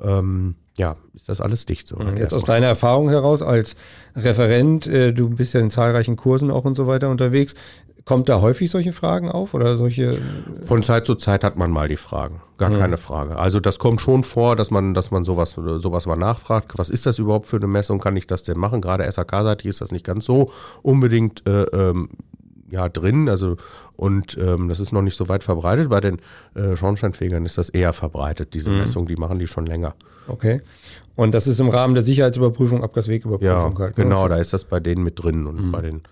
ähm, 0.00 0.56
ja, 0.76 0.96
ist 1.14 1.28
das 1.28 1.40
alles 1.40 1.66
dicht 1.66 1.86
so? 1.86 1.96
Mhm. 1.96 2.16
Jetzt 2.16 2.34
aus 2.34 2.44
deiner 2.44 2.66
Erfahrung 2.66 3.08
heraus 3.08 3.42
als 3.42 3.76
Referent, 4.16 4.86
äh, 4.86 5.12
du 5.12 5.30
bist 5.30 5.54
ja 5.54 5.60
in 5.60 5.70
zahlreichen 5.70 6.16
Kursen 6.16 6.50
auch 6.50 6.64
und 6.64 6.74
so 6.74 6.86
weiter 6.86 7.10
unterwegs. 7.10 7.54
Kommt 8.04 8.28
da 8.28 8.42
häufig 8.42 8.70
solche 8.70 8.92
Fragen 8.92 9.30
auf 9.30 9.54
oder 9.54 9.78
solche? 9.78 10.18
Von 10.64 10.82
Zeit 10.82 11.06
zu 11.06 11.14
Zeit 11.14 11.42
hat 11.42 11.56
man 11.56 11.70
mal 11.70 11.88
die 11.88 11.96
Fragen, 11.96 12.42
gar 12.58 12.68
mhm. 12.68 12.78
keine 12.78 12.96
Frage. 12.98 13.38
Also 13.38 13.60
das 13.60 13.78
kommt 13.78 14.02
schon 14.02 14.24
vor, 14.24 14.56
dass 14.56 14.70
man, 14.70 14.92
dass 14.92 15.10
man 15.10 15.24
sowas, 15.24 15.52
sowas 15.52 16.04
mal 16.06 16.16
nachfragt. 16.16 16.72
Was 16.76 16.90
ist 16.90 17.06
das 17.06 17.18
überhaupt 17.18 17.48
für 17.48 17.56
eine 17.56 17.66
Messung? 17.66 18.00
Kann 18.00 18.16
ich 18.16 18.26
das 18.26 18.42
denn 18.42 18.58
machen? 18.58 18.82
Gerade 18.82 19.10
SAK-seitig 19.10 19.66
ist 19.66 19.80
das 19.80 19.90
nicht 19.90 20.04
ganz 20.04 20.26
so 20.26 20.50
unbedingt 20.82 21.46
äh, 21.46 21.62
ähm, 21.62 22.10
ja, 22.74 22.88
drin. 22.88 23.28
Also 23.28 23.56
und 23.96 24.36
ähm, 24.38 24.68
das 24.68 24.80
ist 24.80 24.92
noch 24.92 25.02
nicht 25.02 25.16
so 25.16 25.28
weit 25.28 25.44
verbreitet. 25.44 25.88
Bei 25.88 26.00
den 26.00 26.18
äh, 26.54 26.76
Schornsteinfegern 26.76 27.46
ist 27.46 27.56
das 27.56 27.70
eher 27.70 27.92
verbreitet, 27.92 28.54
diese 28.54 28.70
mhm. 28.70 28.78
Messung. 28.78 29.06
Die 29.06 29.16
machen 29.16 29.38
die 29.38 29.46
schon 29.46 29.66
länger. 29.66 29.94
Okay. 30.26 30.60
Und 31.16 31.34
das 31.34 31.46
ist 31.46 31.60
im 31.60 31.68
Rahmen 31.68 31.94
der 31.94 32.02
Sicherheitsüberprüfung, 32.02 32.82
Abgaswegüberprüfung 32.82 33.72
ja, 33.72 33.78
halt. 33.78 33.96
Ne? 33.96 34.04
Genau, 34.04 34.26
da 34.26 34.36
ist 34.36 34.52
das 34.52 34.64
bei 34.64 34.80
denen 34.80 35.04
mit 35.04 35.22
drin 35.22 35.46
und 35.46 35.66
mhm. 35.66 35.72
bei 35.72 35.80
den 35.80 36.02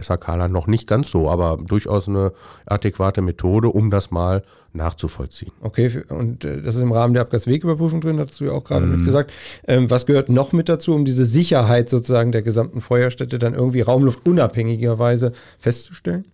SAK 0.00 0.48
noch 0.50 0.66
nicht 0.66 0.86
ganz 0.86 1.10
so, 1.10 1.30
aber 1.30 1.58
durchaus 1.62 2.08
eine 2.08 2.32
adäquate 2.66 3.22
Methode, 3.22 3.68
um 3.68 3.90
das 3.90 4.10
mal 4.10 4.42
nachzuvollziehen. 4.72 5.52
Okay, 5.60 6.02
und 6.08 6.44
äh, 6.44 6.62
das 6.62 6.76
ist 6.76 6.82
im 6.82 6.92
Rahmen 6.92 7.14
der 7.14 7.22
Abgaswegüberprüfung 7.22 8.00
drin, 8.00 8.18
hattest 8.18 8.40
du 8.40 8.46
ja 8.46 8.52
auch 8.52 8.64
gerade 8.64 8.86
mm. 8.86 8.96
mitgesagt. 8.96 9.32
Ähm, 9.66 9.90
was 9.90 10.06
gehört 10.06 10.28
noch 10.28 10.52
mit 10.52 10.68
dazu, 10.68 10.94
um 10.94 11.04
diese 11.04 11.24
Sicherheit 11.24 11.88
sozusagen 11.88 12.32
der 12.32 12.42
gesamten 12.42 12.80
Feuerstätte 12.80 13.38
dann 13.38 13.54
irgendwie 13.54 13.80
raumluftunabhängigerweise 13.80 15.32
festzustellen? 15.58 16.26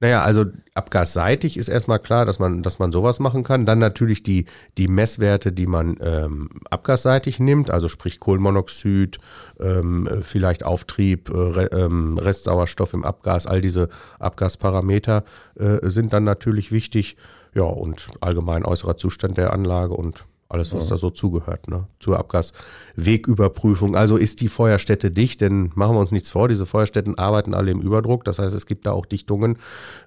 Naja, 0.00 0.22
also 0.22 0.44
abgasseitig 0.74 1.56
ist 1.56 1.68
erstmal 1.68 1.98
klar, 1.98 2.24
dass 2.24 2.38
man, 2.38 2.62
dass 2.62 2.78
man 2.78 2.92
sowas 2.92 3.18
machen 3.18 3.42
kann. 3.42 3.66
Dann 3.66 3.80
natürlich 3.80 4.22
die, 4.22 4.44
die 4.76 4.86
Messwerte, 4.86 5.50
die 5.50 5.66
man 5.66 5.96
ähm, 6.00 6.50
abgasseitig 6.70 7.40
nimmt, 7.40 7.70
also 7.70 7.88
sprich 7.88 8.20
Kohlenmonoxid, 8.20 9.18
ähm, 9.58 10.08
vielleicht 10.22 10.64
Auftrieb, 10.64 11.30
äh, 11.30 11.64
ähm, 11.66 12.16
Restsauerstoff 12.16 12.94
im 12.94 13.04
Abgas, 13.04 13.48
all 13.48 13.60
diese 13.60 13.88
Abgasparameter 14.20 15.24
äh, 15.56 15.78
sind 15.88 16.12
dann 16.12 16.24
natürlich 16.24 16.70
wichtig. 16.70 17.16
Ja, 17.54 17.64
und 17.64 18.08
allgemein 18.20 18.64
äußerer 18.64 18.96
Zustand 18.96 19.36
der 19.36 19.52
Anlage 19.52 19.94
und 19.94 20.26
alles, 20.50 20.72
was 20.72 20.84
ja. 20.84 20.90
da 20.90 20.96
so 20.96 21.10
zugehört, 21.10 21.68
ne? 21.68 21.84
Zur 22.00 22.18
Abgaswegüberprüfung. 22.18 23.94
Also 23.94 24.16
ist 24.16 24.40
die 24.40 24.48
Feuerstätte 24.48 25.10
dicht, 25.10 25.42
denn 25.42 25.70
machen 25.74 25.94
wir 25.94 26.00
uns 26.00 26.10
nichts 26.10 26.30
vor, 26.30 26.48
diese 26.48 26.64
Feuerstätten 26.64 27.18
arbeiten 27.18 27.52
alle 27.52 27.70
im 27.70 27.82
Überdruck. 27.82 28.24
Das 28.24 28.38
heißt, 28.38 28.56
es 28.56 28.64
gibt 28.64 28.86
da 28.86 28.92
auch 28.92 29.04
Dichtungen, 29.04 29.58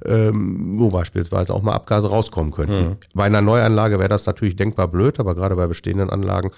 ähm, 0.04 0.80
wo 0.80 0.90
beispielsweise 0.90 1.54
auch 1.54 1.62
mal 1.62 1.74
Abgase 1.74 2.10
rauskommen 2.10 2.52
könnten. 2.52 2.90
Mhm. 2.90 2.98
Bei 3.14 3.26
einer 3.26 3.42
Neuanlage 3.42 4.00
wäre 4.00 4.10
das 4.10 4.26
natürlich 4.26 4.56
denkbar 4.56 4.88
blöd, 4.88 5.20
aber 5.20 5.36
gerade 5.36 5.56
bei 5.56 5.68
bestehenden 5.68 6.10
Anlagen, 6.10 6.50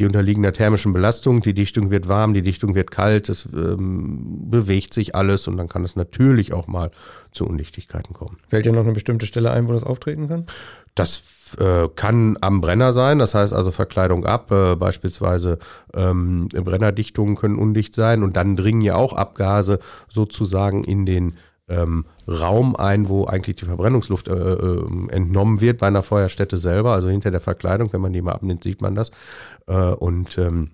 die 0.00 0.06
unterliegen 0.06 0.42
der 0.42 0.52
thermischen 0.52 0.92
Belastung, 0.92 1.40
die 1.40 1.54
Dichtung 1.54 1.92
wird 1.92 2.08
warm, 2.08 2.34
die 2.34 2.42
Dichtung 2.42 2.74
wird 2.74 2.90
kalt, 2.90 3.28
es 3.28 3.48
ähm, 3.54 4.50
bewegt 4.50 4.92
sich 4.92 5.14
alles 5.14 5.46
und 5.46 5.56
dann 5.56 5.68
kann 5.68 5.84
es 5.84 5.94
natürlich 5.94 6.52
auch 6.52 6.66
mal 6.66 6.90
zu 7.30 7.46
Undichtigkeiten 7.46 8.12
kommen. 8.12 8.38
Fällt 8.48 8.66
dir 8.66 8.72
noch 8.72 8.82
eine 8.82 8.92
bestimmte 8.92 9.26
Stelle 9.26 9.52
ein, 9.52 9.68
wo 9.68 9.72
das 9.72 9.84
auftreten 9.84 10.26
kann? 10.26 10.46
Das 10.94 11.22
äh, 11.58 11.88
kann 11.94 12.36
am 12.40 12.60
Brenner 12.60 12.92
sein, 12.92 13.18
das 13.18 13.34
heißt 13.34 13.52
also 13.52 13.70
Verkleidung 13.70 14.24
ab, 14.24 14.50
äh, 14.50 14.76
beispielsweise 14.76 15.58
ähm, 15.94 16.48
Brennerdichtungen 16.48 17.36
können 17.36 17.56
undicht 17.56 17.94
sein 17.94 18.22
und 18.22 18.36
dann 18.36 18.56
dringen 18.56 18.80
ja 18.80 18.96
auch 18.96 19.12
Abgase 19.12 19.78
sozusagen 20.08 20.84
in 20.84 21.06
den 21.06 21.34
ähm, 21.68 22.04
Raum 22.28 22.76
ein, 22.76 23.08
wo 23.08 23.26
eigentlich 23.26 23.56
die 23.56 23.64
Verbrennungsluft 23.64 24.28
äh, 24.28 24.34
äh, 24.34 25.08
entnommen 25.10 25.60
wird 25.60 25.78
bei 25.78 25.86
einer 25.86 26.02
Feuerstätte 26.02 26.58
selber, 26.58 26.92
also 26.92 27.08
hinter 27.08 27.30
der 27.30 27.40
Verkleidung, 27.40 27.92
wenn 27.92 28.00
man 28.00 28.12
die 28.12 28.22
mal 28.22 28.32
abnimmt, 28.32 28.64
sieht 28.64 28.82
man 28.82 28.94
das. 28.94 29.10
Äh, 29.66 29.74
und 29.74 30.36
ähm, 30.36 30.72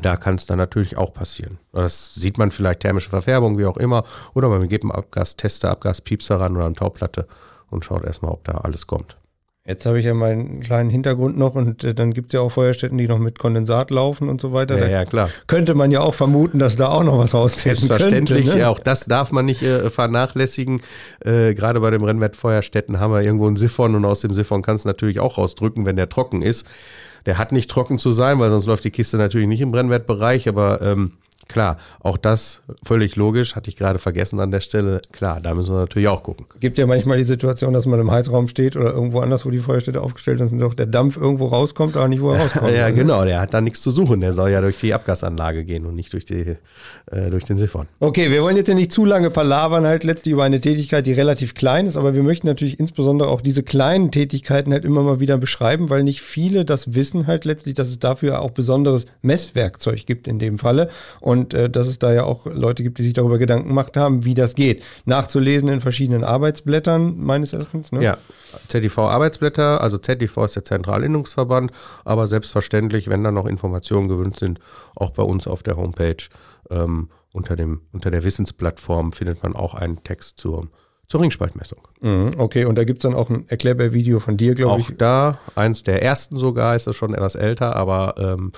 da 0.00 0.16
kann 0.16 0.36
es 0.36 0.46
dann 0.46 0.58
natürlich 0.58 0.96
auch 0.96 1.12
passieren. 1.12 1.58
Das 1.72 2.14
sieht 2.14 2.38
man 2.38 2.50
vielleicht 2.50 2.80
thermische 2.80 3.10
Verfärbung, 3.10 3.58
wie 3.58 3.66
auch 3.66 3.76
immer, 3.76 4.04
oder 4.32 4.48
man 4.48 4.66
gibt 4.68 4.84
einen 4.84 4.92
Abgastester, 4.92 5.70
Abgaspiepser 5.70 6.40
ran 6.40 6.56
oder 6.56 6.66
eine 6.66 6.74
Tauplatte 6.74 7.26
und 7.68 7.84
schaut 7.84 8.04
erstmal, 8.04 8.32
ob 8.32 8.44
da 8.44 8.52
alles 8.52 8.86
kommt. 8.86 9.16
Jetzt 9.64 9.86
habe 9.86 10.00
ich 10.00 10.04
ja 10.04 10.12
meinen 10.12 10.58
kleinen 10.58 10.90
Hintergrund 10.90 11.38
noch 11.38 11.54
und 11.54 11.84
äh, 11.84 11.94
dann 11.94 12.12
gibt 12.12 12.28
es 12.28 12.32
ja 12.32 12.40
auch 12.40 12.50
Feuerstätten, 12.50 12.98
die 12.98 13.06
noch 13.06 13.20
mit 13.20 13.38
Kondensat 13.38 13.92
laufen 13.92 14.28
und 14.28 14.40
so 14.40 14.52
weiter. 14.52 14.76
Ja, 14.76 14.88
ja, 14.88 15.04
klar. 15.04 15.30
Könnte 15.46 15.74
man 15.74 15.92
ja 15.92 16.00
auch 16.00 16.14
vermuten, 16.14 16.58
dass 16.58 16.74
da 16.74 16.88
auch 16.88 17.04
noch 17.04 17.16
was 17.16 17.32
raustreten 17.32 17.86
Selbstverständlich, 17.86 18.46
könnte, 18.46 18.58
ne? 18.58 18.68
auch 18.68 18.80
das 18.80 19.04
darf 19.04 19.30
man 19.30 19.44
nicht 19.44 19.62
äh, 19.62 19.88
vernachlässigen. 19.88 20.82
Äh, 21.20 21.54
Gerade 21.54 21.78
bei 21.78 21.90
dem 21.90 22.02
Rennwert 22.02 22.34
Feuerstätten 22.34 22.98
haben 22.98 23.12
wir 23.12 23.22
irgendwo 23.22 23.46
einen 23.46 23.56
Siphon 23.56 23.94
und 23.94 24.04
aus 24.04 24.18
dem 24.18 24.34
Siphon 24.34 24.62
kannst 24.62 24.84
du 24.84 24.88
natürlich 24.88 25.20
auch 25.20 25.38
rausdrücken, 25.38 25.86
wenn 25.86 25.94
der 25.94 26.08
trocken 26.08 26.42
ist. 26.42 26.66
Der 27.26 27.38
hat 27.38 27.52
nicht 27.52 27.70
trocken 27.70 27.98
zu 27.98 28.10
sein, 28.10 28.40
weil 28.40 28.50
sonst 28.50 28.66
läuft 28.66 28.82
die 28.82 28.90
Kiste 28.90 29.16
natürlich 29.16 29.46
nicht 29.46 29.60
im 29.60 29.70
Brennwertbereich, 29.70 30.48
aber 30.48 30.82
ähm, 30.82 31.12
Klar, 31.48 31.78
auch 32.00 32.16
das 32.16 32.62
völlig 32.82 33.16
logisch, 33.16 33.56
hatte 33.56 33.68
ich 33.68 33.76
gerade 33.76 33.98
vergessen 33.98 34.40
an 34.40 34.50
der 34.50 34.60
Stelle. 34.60 35.02
Klar, 35.12 35.40
da 35.40 35.54
müssen 35.54 35.74
wir 35.74 35.80
natürlich 35.80 36.08
auch 36.08 36.22
gucken. 36.22 36.46
Gibt 36.60 36.78
ja 36.78 36.86
manchmal 36.86 37.16
die 37.18 37.24
Situation, 37.24 37.72
dass 37.72 37.86
man 37.86 38.00
im 38.00 38.10
Heizraum 38.10 38.48
steht 38.48 38.76
oder 38.76 38.92
irgendwo 38.92 39.20
anders, 39.20 39.44
wo 39.44 39.50
die 39.50 39.58
Feuerstätte 39.58 40.00
aufgestellt 40.00 40.40
ist 40.40 40.52
und 40.52 40.60
doch 40.60 40.74
der 40.74 40.86
Dampf 40.86 41.16
irgendwo 41.16 41.46
rauskommt, 41.46 41.96
aber 41.96 42.08
nicht, 42.08 42.22
wo 42.22 42.32
er 42.32 42.40
rauskommt. 42.42 42.72
ja, 42.72 42.90
genau, 42.90 43.24
der 43.24 43.40
hat 43.40 43.54
da 43.54 43.60
nichts 43.60 43.80
zu 43.82 43.90
suchen. 43.90 44.20
Der 44.20 44.32
soll 44.32 44.50
ja 44.50 44.60
durch 44.60 44.78
die 44.78 44.94
Abgasanlage 44.94 45.64
gehen 45.64 45.86
und 45.86 45.94
nicht 45.94 46.12
durch, 46.12 46.24
die, 46.24 46.56
äh, 47.10 47.30
durch 47.30 47.44
den 47.44 47.58
Siphon. 47.58 47.86
Okay, 48.00 48.30
wir 48.30 48.42
wollen 48.42 48.56
jetzt 48.56 48.68
ja 48.68 48.74
nicht 48.74 48.92
zu 48.92 49.04
lange 49.04 49.30
palavern, 49.30 49.84
halt 49.84 50.04
letztlich 50.04 50.32
über 50.32 50.44
eine 50.44 50.60
Tätigkeit, 50.60 51.06
die 51.06 51.12
relativ 51.12 51.54
klein 51.54 51.86
ist, 51.86 51.96
aber 51.96 52.14
wir 52.14 52.22
möchten 52.22 52.46
natürlich 52.46 52.78
insbesondere 52.78 53.28
auch 53.28 53.40
diese 53.40 53.62
kleinen 53.62 54.10
Tätigkeiten 54.10 54.72
halt 54.72 54.84
immer 54.84 55.02
mal 55.02 55.20
wieder 55.20 55.38
beschreiben, 55.38 55.90
weil 55.90 56.04
nicht 56.04 56.20
viele 56.20 56.64
das 56.64 56.94
wissen 56.94 57.26
halt 57.26 57.44
letztlich, 57.44 57.74
dass 57.74 57.88
es 57.88 57.98
dafür 57.98 58.40
auch 58.40 58.50
besonderes 58.52 59.06
Messwerkzeug 59.22 60.06
gibt 60.06 60.28
in 60.28 60.38
dem 60.38 60.58
Falle. 60.58 60.88
Und 61.20 61.31
und 61.32 61.54
äh, 61.54 61.70
dass 61.70 61.86
es 61.86 61.98
da 61.98 62.12
ja 62.12 62.24
auch 62.24 62.44
Leute 62.44 62.82
gibt, 62.82 62.98
die 62.98 63.02
sich 63.02 63.14
darüber 63.14 63.38
Gedanken 63.38 63.68
gemacht 63.68 63.96
haben, 63.96 64.26
wie 64.26 64.34
das 64.34 64.54
geht. 64.54 64.82
Nachzulesen 65.06 65.70
in 65.70 65.80
verschiedenen 65.80 66.24
Arbeitsblättern 66.24 67.18
meines 67.18 67.54
Erachtens. 67.54 67.90
Ne? 67.90 68.02
Ja, 68.02 68.18
ZDV-Arbeitsblätter, 68.68 69.80
also 69.80 69.96
ZDV 69.96 70.44
ist 70.44 70.56
der 70.56 70.64
Zentralinnungsverband, 70.64 71.72
aber 72.04 72.26
selbstverständlich, 72.26 73.08
wenn 73.08 73.24
da 73.24 73.32
noch 73.32 73.46
Informationen 73.46 74.08
gewünscht 74.08 74.40
sind, 74.40 74.60
auch 74.94 75.10
bei 75.10 75.22
uns 75.22 75.46
auf 75.46 75.62
der 75.62 75.76
Homepage 75.76 76.16
ähm, 76.70 77.08
unter, 77.32 77.56
dem, 77.56 77.80
unter 77.92 78.10
der 78.10 78.24
Wissensplattform 78.24 79.12
findet 79.12 79.42
man 79.42 79.56
auch 79.56 79.74
einen 79.74 80.04
Text 80.04 80.38
zur 80.38 80.68
zur 81.08 81.20
Ringspaltmessung. 81.20 81.86
Mhm, 82.00 82.36
okay, 82.38 82.64
und 82.64 82.78
da 82.78 82.84
gibt 82.84 83.00
es 83.00 83.02
dann 83.02 83.14
auch 83.14 83.28
ein 83.28 83.46
Erklärbär-Video 83.46 84.18
von 84.18 84.38
dir, 84.38 84.54
glaube 84.54 84.80
ich. 84.80 84.86
Auch 84.86 84.96
da, 84.96 85.38
eins 85.54 85.82
der 85.82 86.02
ersten 86.02 86.38
sogar, 86.38 86.74
ist 86.74 86.86
das 86.86 86.96
schon 86.96 87.12
etwas 87.12 87.34
älter, 87.34 87.76
aber 87.76 88.14
ähm, 88.16 88.52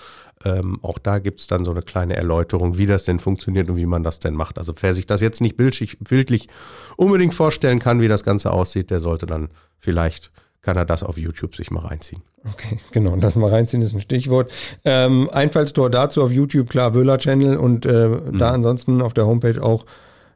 ähm, 0.44 0.78
auch 0.82 0.98
da 0.98 1.18
gibt 1.18 1.40
es 1.40 1.46
dann 1.46 1.64
so 1.64 1.70
eine 1.70 1.82
kleine 1.82 2.16
Erläuterung, 2.16 2.78
wie 2.78 2.86
das 2.86 3.04
denn 3.04 3.18
funktioniert 3.18 3.68
und 3.68 3.76
wie 3.76 3.86
man 3.86 4.02
das 4.02 4.18
denn 4.18 4.34
macht. 4.34 4.58
Also 4.58 4.74
wer 4.80 4.92
sich 4.94 5.06
das 5.06 5.20
jetzt 5.20 5.40
nicht 5.40 5.56
bildlich, 5.56 5.98
bildlich 6.00 6.48
unbedingt 6.96 7.34
vorstellen 7.34 7.78
kann, 7.78 8.00
wie 8.00 8.08
das 8.08 8.24
Ganze 8.24 8.52
aussieht, 8.52 8.90
der 8.90 9.00
sollte 9.00 9.26
dann 9.26 9.48
vielleicht, 9.78 10.30
kann 10.62 10.76
er 10.76 10.84
das 10.84 11.02
auf 11.02 11.18
YouTube 11.18 11.56
sich 11.56 11.70
mal 11.70 11.80
reinziehen. 11.80 12.22
Okay, 12.46 12.76
genau, 12.90 13.16
das 13.16 13.36
mal 13.36 13.50
reinziehen 13.50 13.82
ist 13.82 13.94
ein 13.94 14.00
Stichwort. 14.00 14.52
Ähm, 14.84 15.30
Einfallstor 15.30 15.88
dazu 15.90 16.22
auf 16.22 16.30
YouTube, 16.30 16.68
klar, 16.68 16.94
Wöhler 16.94 17.18
Channel 17.18 17.56
und 17.56 17.86
äh, 17.86 18.08
mhm. 18.08 18.38
da 18.38 18.50
ansonsten 18.50 19.00
auf 19.00 19.14
der 19.14 19.26
Homepage 19.26 19.62
auch 19.62 19.86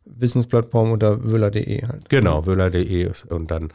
Wissensplattform 0.06 0.92
unter 0.92 1.22
wöhler.de 1.22 1.86
halt. 1.86 2.08
Genau, 2.08 2.46
wöhler.de 2.46 3.10
und 3.28 3.50
dann 3.50 3.68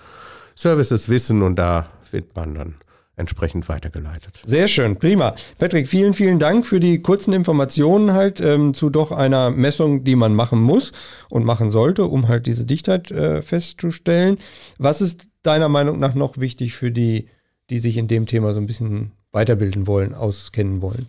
Services 0.55 1.09
Wissen 1.09 1.41
und 1.41 1.55
da 1.55 1.87
wird 2.11 2.35
man 2.35 2.55
dann 2.55 2.75
entsprechend 3.15 3.69
weitergeleitet. 3.69 4.41
Sehr 4.45 4.67
schön, 4.67 4.97
prima. 4.97 5.35
Patrick, 5.59 5.87
vielen, 5.87 6.13
vielen 6.13 6.39
Dank 6.39 6.65
für 6.65 6.79
die 6.79 7.01
kurzen 7.01 7.33
Informationen 7.33 8.13
halt 8.13 8.41
ähm, 8.41 8.73
zu 8.73 8.89
doch 8.89 9.11
einer 9.11 9.51
Messung, 9.51 10.03
die 10.03 10.15
man 10.15 10.33
machen 10.33 10.61
muss 10.61 10.91
und 11.29 11.45
machen 11.45 11.69
sollte, 11.69 12.05
um 12.05 12.27
halt 12.27 12.47
diese 12.47 12.65
Dichtheit 12.65 13.11
äh, 13.11 13.41
festzustellen. 13.41 14.37
Was 14.77 15.01
ist 15.01 15.27
deiner 15.43 15.69
Meinung 15.69 15.99
nach 15.99 16.15
noch 16.15 16.37
wichtig 16.37 16.73
für 16.73 16.91
die, 16.91 17.27
die 17.69 17.79
sich 17.79 17.97
in 17.97 18.07
dem 18.07 18.25
Thema 18.25 18.53
so 18.53 18.59
ein 18.59 18.65
bisschen 18.65 19.11
weiterbilden 19.31 19.85
wollen, 19.85 20.15
auskennen 20.15 20.81
wollen? 20.81 21.07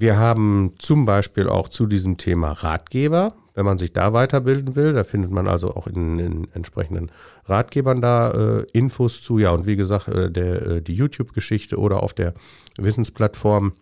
Wir 0.00 0.16
haben 0.16 0.74
zum 0.78 1.06
Beispiel 1.06 1.48
auch 1.48 1.68
zu 1.68 1.86
diesem 1.86 2.18
Thema 2.18 2.52
Ratgeber, 2.52 3.34
wenn 3.54 3.64
man 3.64 3.78
sich 3.78 3.92
da 3.92 4.12
weiterbilden 4.12 4.76
will. 4.76 4.92
Da 4.92 5.02
findet 5.02 5.32
man 5.32 5.48
also 5.48 5.74
auch 5.74 5.88
in, 5.88 6.20
in 6.20 6.48
entsprechenden 6.54 7.10
Ratgebern 7.46 8.00
da 8.00 8.30
äh, 8.30 8.66
Infos 8.72 9.22
zu. 9.24 9.40
Ja, 9.40 9.50
und 9.50 9.66
wie 9.66 9.74
gesagt, 9.74 10.06
äh, 10.06 10.30
der, 10.30 10.66
äh, 10.66 10.82
die 10.82 10.94
YouTube-Geschichte 10.94 11.78
oder 11.78 12.04
auf 12.04 12.14
der 12.14 12.34
Wissensplattform 12.76 13.72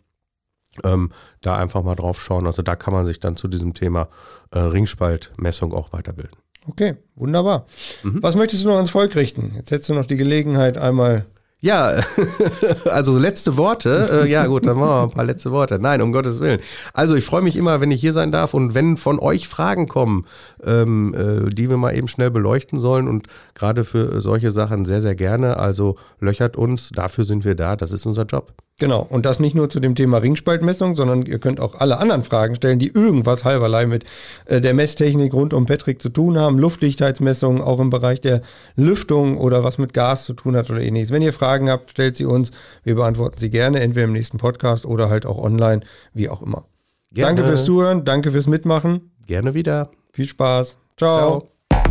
ähm, 0.84 1.12
da 1.42 1.58
einfach 1.58 1.82
mal 1.82 1.96
drauf 1.96 2.18
schauen. 2.22 2.46
Also 2.46 2.62
da 2.62 2.76
kann 2.76 2.94
man 2.94 3.04
sich 3.04 3.20
dann 3.20 3.36
zu 3.36 3.46
diesem 3.46 3.74
Thema 3.74 4.08
äh, 4.52 4.58
Ringspaltmessung 4.58 5.74
auch 5.74 5.92
weiterbilden. 5.92 6.38
Okay, 6.66 6.96
wunderbar. 7.14 7.66
Mhm. 8.02 8.22
Was 8.22 8.36
möchtest 8.36 8.64
du 8.64 8.68
noch 8.68 8.76
ans 8.76 8.90
Volk 8.90 9.14
richten? 9.16 9.52
Jetzt 9.54 9.70
hättest 9.70 9.90
du 9.90 9.94
noch 9.94 10.06
die 10.06 10.16
Gelegenheit, 10.16 10.78
einmal 10.78 11.26
ja, 11.60 12.00
also 12.84 13.18
letzte 13.18 13.56
Worte. 13.56 14.24
Äh, 14.24 14.30
ja, 14.30 14.46
gut, 14.46 14.66
dann 14.66 14.76
machen 14.76 14.88
wir 14.88 15.02
ein 15.04 15.10
paar 15.10 15.24
letzte 15.24 15.52
Worte. 15.52 15.78
Nein, 15.78 16.02
um 16.02 16.12
Gottes 16.12 16.40
Willen. 16.40 16.60
Also 16.92 17.14
ich 17.14 17.24
freue 17.24 17.42
mich 17.42 17.56
immer, 17.56 17.80
wenn 17.80 17.90
ich 17.90 18.00
hier 18.00 18.12
sein 18.12 18.30
darf 18.30 18.52
und 18.52 18.74
wenn 18.74 18.96
von 18.96 19.18
euch 19.18 19.48
Fragen 19.48 19.88
kommen, 19.88 20.26
ähm, 20.62 21.14
äh, 21.14 21.48
die 21.48 21.70
wir 21.70 21.78
mal 21.78 21.96
eben 21.96 22.08
schnell 22.08 22.30
beleuchten 22.30 22.78
sollen 22.78 23.08
und 23.08 23.28
gerade 23.54 23.84
für 23.84 24.20
solche 24.20 24.50
Sachen 24.50 24.84
sehr, 24.84 25.00
sehr 25.00 25.14
gerne. 25.14 25.58
Also 25.58 25.96
löchert 26.20 26.56
uns, 26.56 26.90
dafür 26.90 27.24
sind 27.24 27.44
wir 27.44 27.54
da, 27.54 27.74
das 27.74 27.92
ist 27.92 28.04
unser 28.04 28.24
Job. 28.24 28.52
Genau, 28.78 29.06
und 29.08 29.24
das 29.24 29.40
nicht 29.40 29.54
nur 29.54 29.70
zu 29.70 29.80
dem 29.80 29.94
Thema 29.94 30.18
Ringspaltmessung, 30.18 30.96
sondern 30.96 31.22
ihr 31.22 31.38
könnt 31.38 31.60
auch 31.60 31.76
alle 31.76 31.96
anderen 31.96 32.22
Fragen 32.22 32.54
stellen, 32.54 32.78
die 32.78 32.88
irgendwas 32.88 33.42
halberlei 33.42 33.86
mit 33.86 34.04
äh, 34.44 34.60
der 34.60 34.74
Messtechnik 34.74 35.32
rund 35.32 35.54
um 35.54 35.64
Patrick 35.64 36.02
zu 36.02 36.10
tun 36.10 36.36
haben. 36.36 36.58
Luftdichtheitsmessungen, 36.58 37.62
auch 37.62 37.80
im 37.80 37.88
Bereich 37.88 38.20
der 38.20 38.42
Lüftung 38.76 39.38
oder 39.38 39.64
was 39.64 39.78
mit 39.78 39.94
Gas 39.94 40.26
zu 40.26 40.34
tun 40.34 40.56
hat 40.56 40.68
oder 40.68 40.82
ähnliches. 40.82 41.10
Wenn 41.10 41.22
ihr 41.22 41.32
Fragen 41.32 41.70
habt, 41.70 41.90
stellt 41.90 42.16
sie 42.16 42.26
uns. 42.26 42.50
Wir 42.84 42.96
beantworten 42.96 43.38
sie 43.38 43.48
gerne, 43.48 43.80
entweder 43.80 44.04
im 44.04 44.12
nächsten 44.12 44.36
Podcast 44.36 44.84
oder 44.84 45.08
halt 45.08 45.24
auch 45.24 45.38
online, 45.38 45.80
wie 46.12 46.28
auch 46.28 46.42
immer. 46.42 46.66
Gerne. 47.12 47.34
Danke 47.34 47.48
fürs 47.48 47.64
Zuhören, 47.64 48.04
danke 48.04 48.30
fürs 48.30 48.46
Mitmachen. 48.46 49.10
Gerne 49.26 49.54
wieder. 49.54 49.90
Viel 50.12 50.26
Spaß. 50.26 50.76
Ciao. 50.98 51.48
Ciao. 51.70 51.82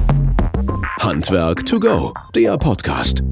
Handwerk 1.02 1.66
to 1.66 1.80
go, 1.80 2.14
der 2.36 2.58
Podcast. 2.58 3.24